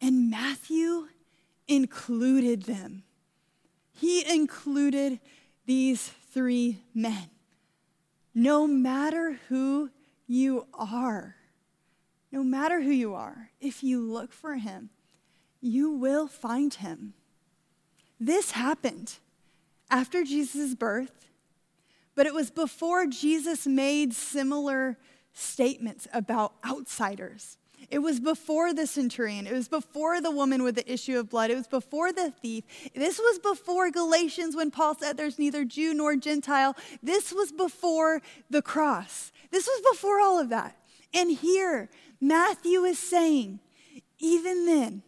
And 0.00 0.30
Matthew 0.30 1.08
included 1.68 2.64
them. 2.64 3.04
He 3.92 4.28
included 4.30 5.20
these 5.64 6.08
three 6.32 6.82
men. 6.94 7.30
No 8.34 8.66
matter 8.66 9.38
who 9.48 9.90
you 10.26 10.66
are, 10.74 11.36
no 12.30 12.42
matter 12.42 12.80
who 12.80 12.90
you 12.90 13.14
are, 13.14 13.50
if 13.60 13.82
you 13.82 14.00
look 14.00 14.32
for 14.32 14.56
him, 14.56 14.90
you 15.60 15.90
will 15.90 16.26
find 16.26 16.74
him. 16.74 17.14
This 18.18 18.52
happened 18.52 19.18
after 19.90 20.24
Jesus' 20.24 20.74
birth 20.74 21.26
but 22.14 22.26
it 22.26 22.34
was 22.34 22.50
before 22.50 23.06
Jesus 23.06 23.66
made 23.66 24.12
similar 24.12 24.98
statements 25.32 26.06
about 26.12 26.54
outsiders. 26.64 27.58
It 27.90 27.98
was 27.98 28.20
before 28.20 28.72
the 28.72 28.86
centurion. 28.86 29.46
It 29.46 29.52
was 29.52 29.68
before 29.68 30.20
the 30.20 30.30
woman 30.30 30.62
with 30.62 30.76
the 30.76 30.92
issue 30.92 31.18
of 31.18 31.30
blood. 31.30 31.50
It 31.50 31.56
was 31.56 31.66
before 31.66 32.12
the 32.12 32.30
thief. 32.30 32.64
This 32.94 33.18
was 33.18 33.38
before 33.38 33.90
Galatians 33.90 34.54
when 34.54 34.70
Paul 34.70 34.94
said 34.94 35.16
there's 35.16 35.38
neither 35.38 35.64
Jew 35.64 35.92
nor 35.92 36.16
Gentile. 36.16 36.76
This 37.02 37.32
was 37.32 37.50
before 37.50 38.22
the 38.48 38.62
cross. 38.62 39.32
This 39.50 39.66
was 39.66 39.82
before 39.92 40.20
all 40.20 40.38
of 40.38 40.48
that. 40.50 40.76
And 41.12 41.30
here, 41.30 41.90
Matthew 42.20 42.84
is 42.84 42.98
saying, 42.98 43.60
even 44.18 44.66
then, 44.66 45.02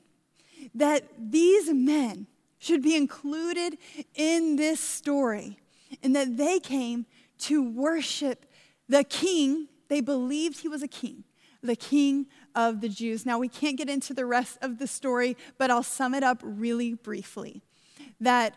that 0.74 1.04
these 1.18 1.72
men 1.72 2.26
should 2.58 2.82
be 2.82 2.96
included 2.96 3.78
in 4.14 4.56
this 4.56 4.80
story 4.80 5.58
and 6.02 6.14
that 6.16 6.36
they 6.36 6.58
came 6.58 7.06
to 7.38 7.62
worship 7.62 8.46
the 8.88 9.04
king. 9.04 9.68
They 9.88 10.00
believed 10.00 10.60
he 10.60 10.68
was 10.68 10.82
a 10.82 10.88
king, 10.88 11.24
the 11.62 11.76
king 11.76 12.26
of 12.54 12.80
the 12.80 12.88
Jews. 12.88 13.26
Now, 13.26 13.38
we 13.38 13.48
can't 13.48 13.76
get 13.76 13.88
into 13.88 14.14
the 14.14 14.26
rest 14.26 14.58
of 14.62 14.78
the 14.78 14.86
story, 14.86 15.36
but 15.58 15.70
I'll 15.70 15.82
sum 15.82 16.14
it 16.14 16.22
up 16.22 16.40
really 16.42 16.94
briefly. 16.94 17.62
That 18.20 18.56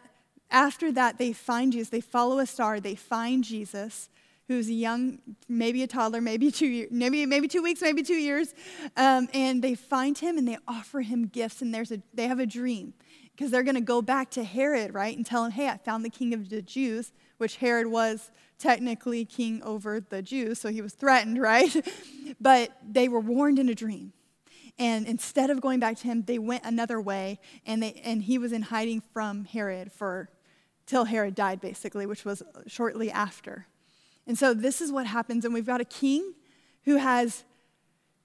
after 0.50 0.92
that, 0.94 1.18
they 1.18 1.34
find 1.34 1.72
Jesus, 1.72 1.90
they 1.90 2.02
follow 2.02 2.40
a 2.40 2.46
star, 2.46 2.80
they 2.80 2.96
find 2.96 3.44
Jesus 3.44 4.10
who's 4.48 4.70
a 4.70 4.74
young, 4.74 5.20
maybe 5.50 5.84
a 5.84 5.88
toddler, 5.88 6.22
maybe 6.22 6.52
two, 6.52 6.68
years, 6.68 6.90
maybe, 6.90 7.26
maybe 7.26 7.48
two 7.48 7.62
weeks, 7.62 7.82
maybe 7.82 8.02
two 8.02 8.16
years. 8.16 8.54
Um, 8.96 9.28
and 9.34 9.62
they 9.62 9.76
find 9.76 10.18
him 10.18 10.38
and 10.38 10.48
they 10.48 10.58
offer 10.68 11.02
him 11.02 11.28
gifts. 11.28 11.62
And 11.62 11.74
there's 11.74 11.92
a, 11.92 12.02
they 12.14 12.28
have 12.28 12.40
a 12.40 12.46
dream 12.46 12.94
because 13.36 13.52
they're 13.52 13.64
going 13.64 13.76
to 13.76 13.82
go 13.82 14.02
back 14.02 14.32
to 14.32 14.44
Herod, 14.44 14.94
right, 14.94 15.16
and 15.16 15.26
tell 15.26 15.44
him, 15.44 15.52
hey, 15.52 15.68
I 15.68 15.78
found 15.78 16.06
the 16.06 16.10
king 16.10 16.34
of 16.34 16.50
the 16.50 16.62
Jews, 16.62 17.12
which 17.38 17.58
Herod 17.58 17.88
was 17.88 18.32
technically 18.60 19.26
king 19.26 19.62
over 19.64 20.00
the 20.00 20.22
Jews, 20.22 20.60
so 20.60 20.70
he 20.70 20.82
was 20.82 20.94
threatened, 20.94 21.40
right? 21.42 21.76
but 22.40 22.72
they 22.88 23.08
were 23.08 23.20
warned 23.20 23.60
in 23.60 23.70
a 23.70 23.76
dream. 23.76 24.14
And 24.80 25.08
instead 25.08 25.50
of 25.50 25.60
going 25.60 25.80
back 25.80 25.98
to 25.98 26.08
him, 26.08 26.24
they 26.24 26.38
went 26.38 26.64
another 26.64 27.02
way, 27.02 27.40
and, 27.66 27.82
they, 27.82 27.94
and 28.04 28.22
he 28.22 28.38
was 28.38 28.52
in 28.52 28.64
hiding 28.64 29.02
from 29.02 29.46
Herod 29.46 29.92
for 29.92 30.30
till 30.86 31.06
Herod 31.06 31.36
died, 31.36 31.60
basically, 31.60 32.06
which 32.06 32.24
was 32.24 32.42
shortly 32.66 33.12
after. 33.12 33.68
And 34.26 34.38
so 34.38 34.54
this 34.54 34.82
is 34.82 34.92
what 34.92 35.06
happens. 35.06 35.46
And 35.46 35.54
we've 35.54 35.66
got 35.66 35.82
a 35.82 35.86
king 35.86 36.34
who 36.86 36.96
has, 36.96 37.44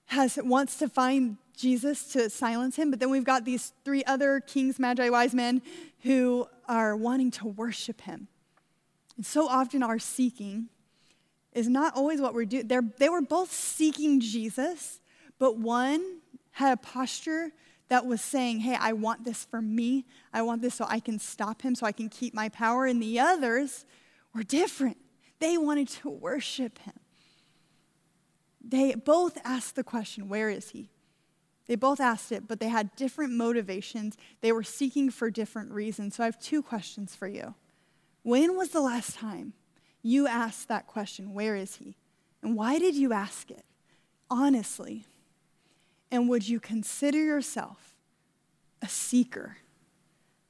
has 0.05 0.37
wants 0.41 0.77
to 0.77 0.87
find 0.87 1.37
Jesus 1.55 2.11
to 2.13 2.29
silence 2.29 2.77
him, 2.77 2.89
but 2.89 2.99
then 2.99 3.09
we've 3.09 3.23
got 3.23 3.45
these 3.45 3.73
three 3.83 4.03
other 4.05 4.39
kings, 4.39 4.79
magi, 4.79 5.09
wise 5.09 5.33
men, 5.33 5.61
who 6.01 6.47
are 6.67 6.95
wanting 6.95 7.31
to 7.31 7.47
worship 7.47 8.01
him. 8.01 8.27
And 9.17 9.25
so 9.25 9.47
often 9.47 9.83
our 9.83 9.99
seeking 9.99 10.69
is 11.53 11.67
not 11.67 11.95
always 11.95 12.19
what 12.19 12.33
we're 12.33 12.45
doing. 12.45 12.67
They 12.67 13.09
were 13.09 13.21
both 13.21 13.51
seeking 13.51 14.19
Jesus, 14.19 14.99
but 15.39 15.57
one 15.57 16.19
had 16.51 16.73
a 16.73 16.77
posture 16.77 17.51
that 17.89 18.05
was 18.05 18.21
saying, 18.21 18.59
Hey, 18.59 18.75
I 18.79 18.93
want 18.93 19.23
this 19.23 19.45
for 19.45 19.61
me. 19.61 20.05
I 20.33 20.41
want 20.41 20.61
this 20.61 20.75
so 20.75 20.85
I 20.87 20.99
can 20.99 21.19
stop 21.19 21.61
him, 21.61 21.75
so 21.75 21.85
I 21.85 21.91
can 21.91 22.09
keep 22.09 22.33
my 22.33 22.49
power. 22.49 22.85
And 22.85 23.01
the 23.01 23.19
others 23.19 23.85
were 24.33 24.43
different. 24.43 24.97
They 25.39 25.57
wanted 25.57 25.89
to 25.89 26.09
worship 26.09 26.79
him. 26.79 26.93
They 28.63 28.95
both 28.95 29.37
asked 29.43 29.75
the 29.75 29.83
question, 29.83 30.29
Where 30.29 30.49
is 30.49 30.71
he? 30.71 30.89
They 31.67 31.75
both 31.75 31.99
asked 31.99 32.31
it, 32.31 32.47
but 32.47 32.59
they 32.59 32.67
had 32.67 32.95
different 32.95 33.33
motivations. 33.33 34.17
They 34.41 34.51
were 34.51 34.63
seeking 34.63 35.09
for 35.09 35.29
different 35.29 35.71
reasons. 35.71 36.15
So 36.15 36.23
I 36.23 36.25
have 36.25 36.39
two 36.39 36.61
questions 36.61 37.15
for 37.15 37.27
you. 37.27 37.55
When 38.23 38.57
was 38.57 38.69
the 38.69 38.81
last 38.81 39.15
time 39.15 39.53
you 40.01 40.27
asked 40.27 40.67
that 40.69 40.87
question, 40.87 41.33
Where 41.33 41.55
is 41.55 41.75
he? 41.75 41.95
And 42.41 42.55
why 42.55 42.79
did 42.79 42.95
you 42.95 43.13
ask 43.13 43.51
it? 43.51 43.65
Honestly. 44.29 45.05
And 46.11 46.29
would 46.29 46.47
you 46.47 46.59
consider 46.59 47.17
yourself 47.17 47.95
a 48.81 48.87
seeker? 48.87 49.57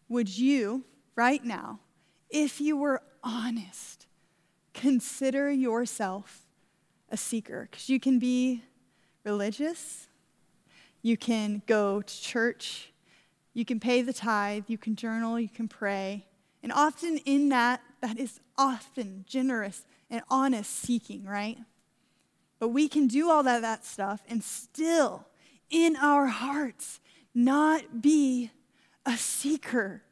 Would 0.10 0.38
you, 0.38 0.84
right 1.16 1.44
now, 1.44 1.80
if 2.30 2.60
you 2.60 2.76
were 2.76 3.02
honest, 3.24 4.08
consider 4.74 5.50
yourself 5.50 6.42
a 7.10 7.18
seeker 7.18 7.68
because 7.70 7.90
you 7.90 8.00
can 8.00 8.20
be 8.20 8.64
religious, 9.24 10.08
you 11.02 11.16
can 11.16 11.62
go 11.68 12.02
to 12.02 12.22
church, 12.22 12.92
you 13.54 13.64
can 13.64 13.80
pay 13.80 14.02
the 14.02 14.14
tithe, 14.14 14.66
you 14.68 14.78
can 14.78 14.96
journal, 14.96 15.40
you 15.40 15.50
can 15.50 15.68
pray. 15.68 16.26
And 16.64 16.72
often 16.72 17.18
in 17.26 17.50
that, 17.50 17.82
that 18.02 18.18
is 18.18 18.40
often 18.58 19.26
generous 19.28 19.86
and 20.10 20.24
honest 20.30 20.72
seeking, 20.72 21.26
right? 21.26 21.58
But 22.58 22.70
we 22.70 22.88
can 22.88 23.08
do 23.08 23.30
all 23.30 23.44
that, 23.44 23.62
that 23.62 23.86
stuff 23.86 24.24
and 24.30 24.42
still, 24.42 25.28
in 25.70 25.98
our 25.98 26.28
hearts, 26.28 27.02
not 27.36 28.02
be 28.02 28.52
a 29.06 29.18
seeker, 29.18 30.04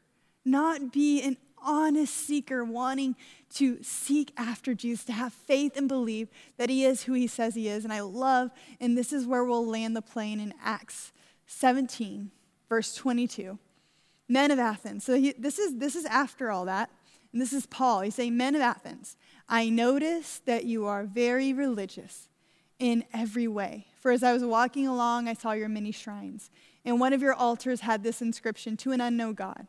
not 0.44 0.92
be 0.92 1.22
an 1.22 1.38
honest 1.64 2.14
seeker 2.14 2.64
wanting 2.64 3.16
to 3.54 3.82
seek 3.82 4.32
after 4.36 4.74
Jesus, 4.74 5.04
to 5.04 5.12
have 5.12 5.32
faith 5.32 5.76
and 5.76 5.88
believe 5.88 6.28
that 6.56 6.68
he 6.68 6.84
is 6.84 7.04
who 7.04 7.12
he 7.12 7.26
says 7.26 7.54
he 7.54 7.68
is. 7.68 7.84
And 7.84 7.92
I 7.92 8.00
love, 8.00 8.50
and 8.80 8.98
this 8.98 9.12
is 9.12 9.26
where 9.26 9.44
we'll 9.44 9.66
land 9.66 9.94
the 9.94 10.02
plane 10.02 10.40
in 10.40 10.52
Acts 10.62 11.12
17, 11.46 12.30
verse 12.68 12.94
22. 12.94 13.58
Men 14.32 14.50
of 14.50 14.58
Athens. 14.58 15.04
So 15.04 15.14
he, 15.14 15.34
this, 15.38 15.58
is, 15.58 15.76
this 15.78 15.94
is 15.94 16.06
after 16.06 16.50
all 16.50 16.64
that. 16.64 16.90
And 17.32 17.40
this 17.40 17.52
is 17.52 17.66
Paul. 17.66 18.00
He's 18.00 18.14
saying, 18.14 18.36
Men 18.36 18.54
of 18.54 18.62
Athens, 18.62 19.16
I 19.48 19.68
notice 19.68 20.40
that 20.46 20.64
you 20.64 20.86
are 20.86 21.04
very 21.04 21.52
religious 21.52 22.28
in 22.78 23.04
every 23.12 23.46
way. 23.46 23.86
For 24.00 24.10
as 24.10 24.22
I 24.22 24.32
was 24.32 24.44
walking 24.44 24.86
along, 24.86 25.28
I 25.28 25.34
saw 25.34 25.52
your 25.52 25.68
many 25.68 25.92
shrines. 25.92 26.50
And 26.84 26.98
one 26.98 27.12
of 27.12 27.22
your 27.22 27.34
altars 27.34 27.80
had 27.82 28.02
this 28.02 28.22
inscription 28.22 28.76
to 28.78 28.92
an 28.92 29.00
unknown 29.00 29.34
God. 29.34 29.66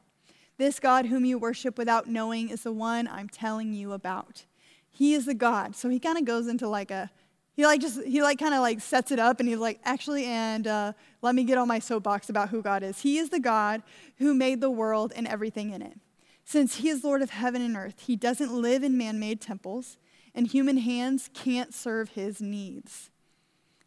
This 0.58 0.80
God 0.80 1.08
whom 1.08 1.26
you 1.26 1.38
worship 1.38 1.78
without 1.78 2.08
knowing 2.08 2.50
is 2.50 2.64
the 2.64 2.72
one 2.72 3.08
I'm 3.08 3.30
telling 3.30 3.74
you 3.74 3.92
about. 3.92 4.46
He 4.90 5.14
is 5.14 5.26
the 5.26 5.34
God. 5.34 5.76
So 5.76 5.90
he 5.90 6.00
kind 6.00 6.18
of 6.18 6.26
goes 6.26 6.48
into 6.48 6.68
like 6.68 6.92
a, 6.92 7.12
he 7.54 7.66
like 7.66 7.82
just, 7.82 8.04
he 8.04 8.22
like 8.22 8.40
kind 8.40 8.54
of 8.54 8.62
like 8.62 8.82
sets 8.82 9.12
it 9.12 9.20
up 9.20 9.40
and 9.40 9.48
he's 9.48 9.60
like, 9.60 9.80
actually, 9.84 10.26
and 10.26 10.66
uh, 10.68 10.94
let 11.22 11.36
me 11.36 11.44
get 11.44 11.58
on 11.58 11.68
my 11.68 11.80
soapbox 11.80 12.30
about 12.30 12.50
who 12.50 12.62
God 12.62 12.84
is. 12.84 13.02
He 13.02 13.18
is 13.18 13.30
the 13.30 13.40
God 13.40 13.84
who 14.18 14.34
made 14.34 14.60
the 14.60 14.72
world 14.72 15.14
and 15.16 15.28
everything 15.28 15.72
in 15.72 15.82
it. 15.82 15.98
Since 16.44 16.78
he 16.78 16.90
is 16.90 17.04
Lord 17.04 17.22
of 17.22 17.30
heaven 17.30 17.62
and 17.62 17.78
earth, 17.78 18.02
he 18.06 18.16
doesn't 18.16 18.52
live 18.52 18.84
in 18.84 18.98
man 18.98 19.20
made 19.20 19.40
temples, 19.40 19.98
and 20.36 20.48
human 20.48 20.78
hands 20.78 21.30
can't 21.34 21.74
serve 21.74 22.10
his 22.10 22.42
needs. 22.42 23.12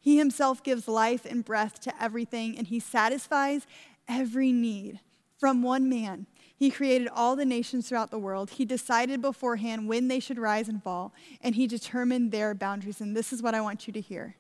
He 0.01 0.17
himself 0.17 0.63
gives 0.63 0.89
life 0.89 1.27
and 1.27 1.45
breath 1.45 1.81
to 1.81 2.03
everything, 2.03 2.57
and 2.57 2.69
he 2.69 2.81
satisfies 2.81 3.67
every 4.09 4.53
need 4.53 5.01
from 5.39 5.63
one 5.63 5.89
man 5.89 6.27
he 6.57 6.71
created 6.71 7.09
all 7.09 7.37
the 7.37 7.45
nations 7.45 7.89
throughout 7.89 8.11
the 8.11 8.19
world. 8.19 8.51
He 8.51 8.65
decided 8.65 9.21
beforehand 9.21 9.89
when 9.89 10.09
they 10.09 10.21
should 10.21 10.39
rise 10.39 10.69
and 10.69 10.83
fall, 10.83 11.13
and 11.43 11.55
he 11.55 11.67
determined 11.67 12.33
their 12.33 12.55
boundaries. 12.55 13.01
And 13.01 13.15
this 13.15 13.33
is 13.33 13.43
what 13.43 13.55
I 13.55 13.61
want 13.61 13.87
you 13.87 13.93
to 13.93 14.01
hear 14.01 14.37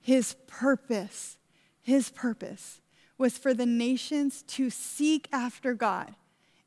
His 0.00 0.34
purpose, 0.46 1.38
his 1.80 2.10
purpose 2.10 2.80
was 3.16 3.38
for 3.38 3.54
the 3.54 3.66
nations 3.66 4.42
to 4.42 4.70
seek 4.70 5.28
after 5.32 5.74
God 5.74 6.14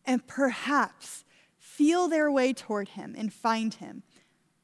and 0.05 0.25
perhaps 0.25 1.23
feel 1.57 2.07
their 2.07 2.31
way 2.31 2.53
toward 2.53 2.89
him 2.89 3.15
and 3.17 3.31
find 3.31 3.75
him, 3.75 4.03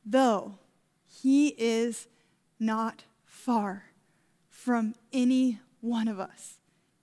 though 0.05 0.57
he 1.05 1.49
is 1.57 2.07
not 2.59 3.03
far 3.25 3.85
from 4.49 4.95
any 5.13 5.59
one 5.79 6.07
of 6.07 6.19
us. 6.19 6.55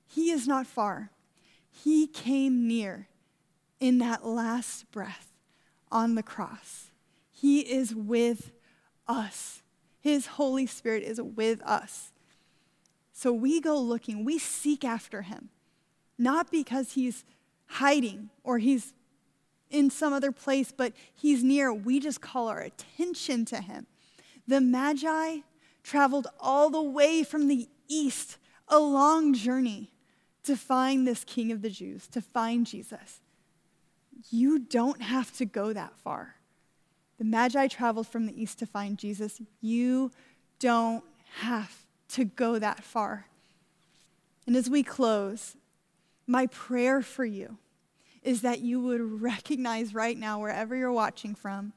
He 0.06 0.30
is 0.30 0.46
not 0.46 0.66
far. 0.66 1.10
He 1.82 2.06
came 2.06 2.68
near 2.68 3.08
in 3.80 3.98
that 3.98 4.24
last 4.24 4.90
breath 4.92 5.32
on 5.90 6.14
the 6.14 6.22
cross. 6.22 6.90
He 7.30 7.60
is 7.60 7.94
with 7.94 8.52
us. 9.08 9.62
His 10.00 10.26
Holy 10.26 10.66
Spirit 10.66 11.02
is 11.02 11.20
with 11.20 11.60
us. 11.62 12.12
So 13.12 13.32
we 13.32 13.60
go 13.60 13.78
looking, 13.78 14.24
we 14.24 14.38
seek 14.38 14.84
after 14.84 15.22
him, 15.22 15.50
not 16.16 16.50
because 16.50 16.92
he's 16.92 17.24
hiding 17.66 18.30
or 18.44 18.58
he's 18.58 18.94
in 19.68 19.90
some 19.90 20.12
other 20.12 20.32
place, 20.32 20.72
but 20.72 20.92
he's 21.12 21.42
near. 21.42 21.72
We 21.72 21.98
just 21.98 22.20
call 22.20 22.48
our 22.48 22.60
attention 22.60 23.44
to 23.46 23.60
him. 23.60 23.86
The 24.46 24.60
Magi 24.60 25.38
traveled 25.82 26.28
all 26.38 26.70
the 26.70 26.82
way 26.82 27.24
from 27.24 27.48
the 27.48 27.68
east, 27.88 28.38
a 28.68 28.78
long 28.78 29.34
journey 29.34 29.90
to 30.44 30.56
find 30.56 31.06
this 31.06 31.24
King 31.24 31.52
of 31.52 31.62
the 31.62 31.70
Jews, 31.70 32.06
to 32.08 32.20
find 32.20 32.66
Jesus. 32.66 33.20
You 34.30 34.58
don't 34.58 35.02
have 35.02 35.36
to 35.36 35.44
go 35.44 35.72
that 35.72 35.96
far. 35.96 36.36
The 37.18 37.24
Magi 37.24 37.68
traveled 37.68 38.06
from 38.06 38.26
the 38.26 38.40
east 38.40 38.58
to 38.58 38.66
find 38.66 38.98
Jesus. 38.98 39.40
You 39.60 40.10
don't 40.58 41.04
have 41.40 41.84
to 42.10 42.24
go 42.24 42.58
that 42.58 42.82
far. 42.82 43.26
And 44.46 44.56
as 44.56 44.68
we 44.68 44.82
close, 44.82 45.56
my 46.26 46.46
prayer 46.46 47.02
for 47.02 47.24
you 47.24 47.58
is 48.22 48.42
that 48.42 48.60
you 48.60 48.80
would 48.80 49.22
recognize 49.22 49.94
right 49.94 50.18
now, 50.18 50.40
wherever 50.40 50.74
you're 50.74 50.92
watching 50.92 51.34
from, 51.34 51.72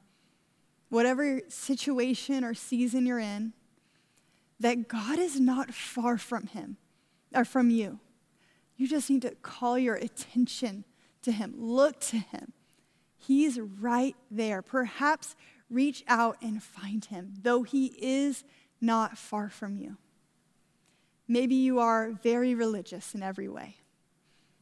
whatever 0.88 1.40
situation 1.48 2.44
or 2.44 2.54
season 2.54 3.06
you're 3.06 3.18
in, 3.18 3.52
that 4.58 4.88
God 4.88 5.18
is 5.18 5.38
not 5.38 5.72
far 5.74 6.18
from 6.18 6.46
him 6.46 6.78
or 7.34 7.44
from 7.44 7.70
you. 7.70 8.00
You 8.78 8.88
just 8.88 9.10
need 9.10 9.22
to 9.22 9.34
call 9.42 9.78
your 9.78 9.96
attention 9.96 10.84
to 11.22 11.32
him, 11.32 11.52
look 11.58 12.00
to 12.00 12.16
him. 12.16 12.52
He's 13.18 13.58
right 13.58 14.16
there. 14.30 14.62
Perhaps 14.62 15.34
reach 15.68 16.04
out 16.06 16.38
and 16.40 16.62
find 16.62 17.04
him, 17.04 17.34
though 17.42 17.64
he 17.64 17.86
is 17.98 18.44
not 18.80 19.18
far 19.18 19.50
from 19.50 19.76
you. 19.76 19.96
Maybe 21.26 21.56
you 21.56 21.80
are 21.80 22.12
very 22.22 22.54
religious 22.54 23.14
in 23.14 23.22
every 23.22 23.48
way. 23.48 23.76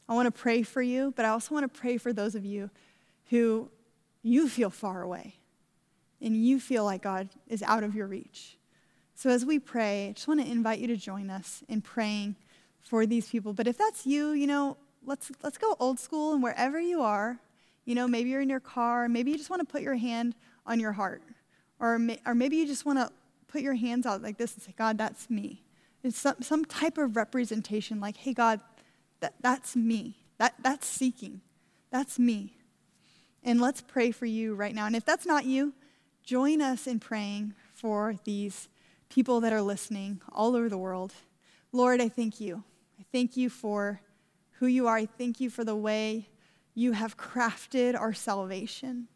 I 0.09 0.15
want 0.15 0.25
to 0.25 0.31
pray 0.31 0.63
for 0.63 0.81
you, 0.81 1.13
but 1.15 1.23
I 1.23 1.29
also 1.29 1.53
want 1.53 1.71
to 1.71 1.79
pray 1.79 1.97
for 1.97 2.11
those 2.11 2.33
of 2.33 2.43
you 2.43 2.71
who 3.29 3.69
you 4.23 4.49
feel 4.49 4.69
far 4.69 5.03
away 5.03 5.35
and 6.19 6.35
you 6.35 6.59
feel 6.59 6.83
like 6.83 7.03
God 7.03 7.29
is 7.47 7.61
out 7.61 7.83
of 7.83 7.93
your 7.93 8.07
reach. 8.07 8.57
So 9.13 9.29
as 9.29 9.45
we 9.45 9.59
pray, 9.59 10.09
I 10.09 10.11
just 10.13 10.27
want 10.27 10.41
to 10.41 10.51
invite 10.51 10.79
you 10.79 10.87
to 10.87 10.97
join 10.97 11.29
us 11.29 11.63
in 11.67 11.81
praying 11.81 12.35
for 12.87 13.05
these 13.05 13.29
people. 13.29 13.53
But 13.53 13.67
if 13.67 13.77
that's 13.77 14.05
you, 14.05 14.31
you 14.31 14.47
know, 14.47 14.77
let's 15.05 15.31
let's 15.43 15.57
go 15.57 15.75
old 15.79 15.99
school 15.99 16.33
and 16.33 16.41
wherever 16.41 16.79
you 16.79 17.01
are, 17.01 17.39
you 17.85 17.95
know, 17.95 18.07
maybe 18.07 18.29
you're 18.29 18.41
in 18.41 18.49
your 18.49 18.59
car, 18.59 19.07
maybe 19.07 19.31
you 19.31 19.37
just 19.37 19.49
want 19.49 19.61
to 19.61 19.71
put 19.71 19.81
your 19.81 19.95
hand 19.95 20.35
on 20.65 20.79
your 20.79 20.91
heart. 20.91 21.21
Or, 21.79 21.99
or 22.25 22.35
maybe 22.35 22.57
you 22.57 22.67
just 22.67 22.85
want 22.85 22.99
to 22.99 23.11
put 23.47 23.61
your 23.61 23.75
hands 23.75 24.05
out 24.05 24.21
like 24.21 24.37
this 24.37 24.53
and 24.55 24.63
say, 24.63 24.73
God, 24.77 24.97
that's 24.97 25.29
me. 25.29 25.63
It's 26.03 26.17
some, 26.17 26.41
some 26.41 26.65
type 26.65 26.97
of 26.97 27.15
representation 27.15 27.99
like, 27.99 28.17
hey, 28.17 28.33
God, 28.33 28.59
that, 29.19 29.35
that's 29.41 29.75
me. 29.75 30.17
That, 30.37 30.55
that's 30.61 30.85
seeking. 30.85 31.41
That's 31.91 32.19
me. 32.19 32.53
And 33.43 33.61
let's 33.61 33.81
pray 33.81 34.11
for 34.11 34.25
you 34.25 34.55
right 34.55 34.75
now. 34.75 34.85
And 34.85 34.95
if 34.95 35.05
that's 35.05 35.25
not 35.25 35.45
you, 35.45 35.73
join 36.23 36.61
us 36.61 36.87
in 36.87 36.99
praying 36.99 37.53
for 37.73 38.15
these 38.25 38.67
people 39.09 39.39
that 39.41 39.53
are 39.53 39.61
listening 39.61 40.19
all 40.31 40.55
over 40.55 40.67
the 40.67 40.77
world. 40.77 41.13
Lord, 41.71 42.01
I 42.01 42.09
thank 42.09 42.41
you. 42.41 42.63
Thank 43.11 43.37
you 43.37 43.49
for 43.49 44.01
who 44.59 44.67
you 44.67 44.87
are. 44.87 44.97
I 44.97 45.05
thank 45.05 45.39
you 45.39 45.49
for 45.49 45.63
the 45.63 45.75
way 45.75 46.29
you 46.73 46.91
have 46.91 47.17
crafted 47.17 47.99
our 47.99 48.13
salvation. 48.13 49.07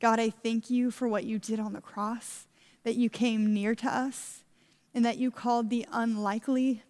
God, 0.00 0.20
I 0.20 0.30
thank 0.30 0.70
you 0.70 0.90
for 0.90 1.08
what 1.08 1.24
you 1.24 1.38
did 1.38 1.60
on 1.60 1.72
the 1.72 1.80
cross, 1.80 2.46
that 2.84 2.96
you 2.96 3.08
came 3.10 3.52
near 3.52 3.74
to 3.76 3.88
us, 3.88 4.44
and 4.94 5.04
that 5.04 5.18
you 5.18 5.30
called 5.30 5.70
the 5.70 5.86
unlikely. 5.92 6.82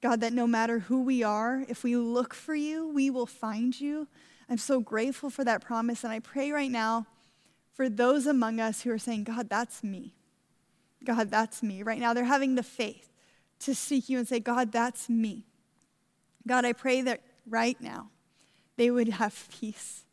God, 0.00 0.20
that 0.20 0.32
no 0.32 0.46
matter 0.46 0.80
who 0.80 1.02
we 1.02 1.22
are, 1.22 1.64
if 1.68 1.84
we 1.84 1.96
look 1.96 2.34
for 2.34 2.54
you, 2.54 2.88
we 2.88 3.08
will 3.08 3.26
find 3.26 3.78
you. 3.80 4.08
I'm 4.48 4.58
so 4.58 4.80
grateful 4.80 5.30
for 5.30 5.44
that 5.44 5.64
promise. 5.64 6.04
And 6.04 6.12
I 6.12 6.18
pray 6.18 6.50
right 6.50 6.70
now 6.70 7.06
for 7.72 7.88
those 7.88 8.26
among 8.26 8.60
us 8.60 8.82
who 8.82 8.90
are 8.90 8.98
saying, 8.98 9.24
God, 9.24 9.48
that's 9.48 9.84
me. 9.84 10.14
God, 11.04 11.30
that's 11.30 11.62
me. 11.62 11.82
Right 11.82 12.00
now, 12.00 12.14
they're 12.14 12.24
having 12.24 12.54
the 12.54 12.62
faith 12.62 13.08
to 13.60 13.74
seek 13.74 14.08
you 14.08 14.18
and 14.18 14.26
say, 14.26 14.40
God, 14.40 14.72
that's 14.72 15.08
me. 15.08 15.46
God, 16.46 16.64
I 16.64 16.72
pray 16.72 17.02
that 17.02 17.20
right 17.48 17.80
now 17.80 18.08
they 18.76 18.90
would 18.90 19.08
have 19.08 19.48
peace. 19.50 20.04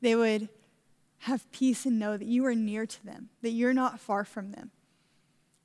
They 0.00 0.14
would 0.14 0.48
have 1.20 1.50
peace 1.52 1.86
and 1.86 1.98
know 1.98 2.16
that 2.16 2.26
you 2.26 2.44
are 2.46 2.54
near 2.54 2.86
to 2.86 3.04
them, 3.04 3.30
that 3.42 3.50
you're 3.50 3.74
not 3.74 3.98
far 3.98 4.24
from 4.24 4.52
them. 4.52 4.70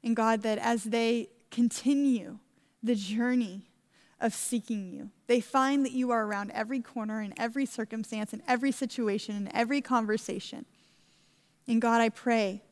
And 0.03 0.15
God, 0.15 0.41
that 0.43 0.57
as 0.57 0.85
they 0.85 1.29
continue 1.51 2.39
the 2.81 2.95
journey 2.95 3.69
of 4.21 4.33
seeking 4.33 4.91
you, 4.91 5.09
they 5.27 5.41
find 5.41 5.85
that 5.85 5.91
you 5.91 6.11
are 6.11 6.25
around 6.25 6.51
every 6.51 6.79
corner, 6.79 7.21
in 7.21 7.33
every 7.37 7.65
circumstance, 7.65 8.33
in 8.33 8.41
every 8.47 8.71
situation, 8.71 9.35
in 9.35 9.55
every 9.55 9.81
conversation. 9.81 10.65
And 11.67 11.81
God, 11.81 12.01
I 12.01 12.09
pray 12.09 12.63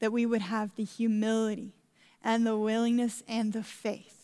that 0.00 0.12
we 0.12 0.26
would 0.26 0.42
have 0.42 0.74
the 0.74 0.84
humility 0.84 1.72
and 2.22 2.46
the 2.46 2.56
willingness 2.56 3.22
and 3.28 3.52
the 3.52 3.62
faith 3.62 4.23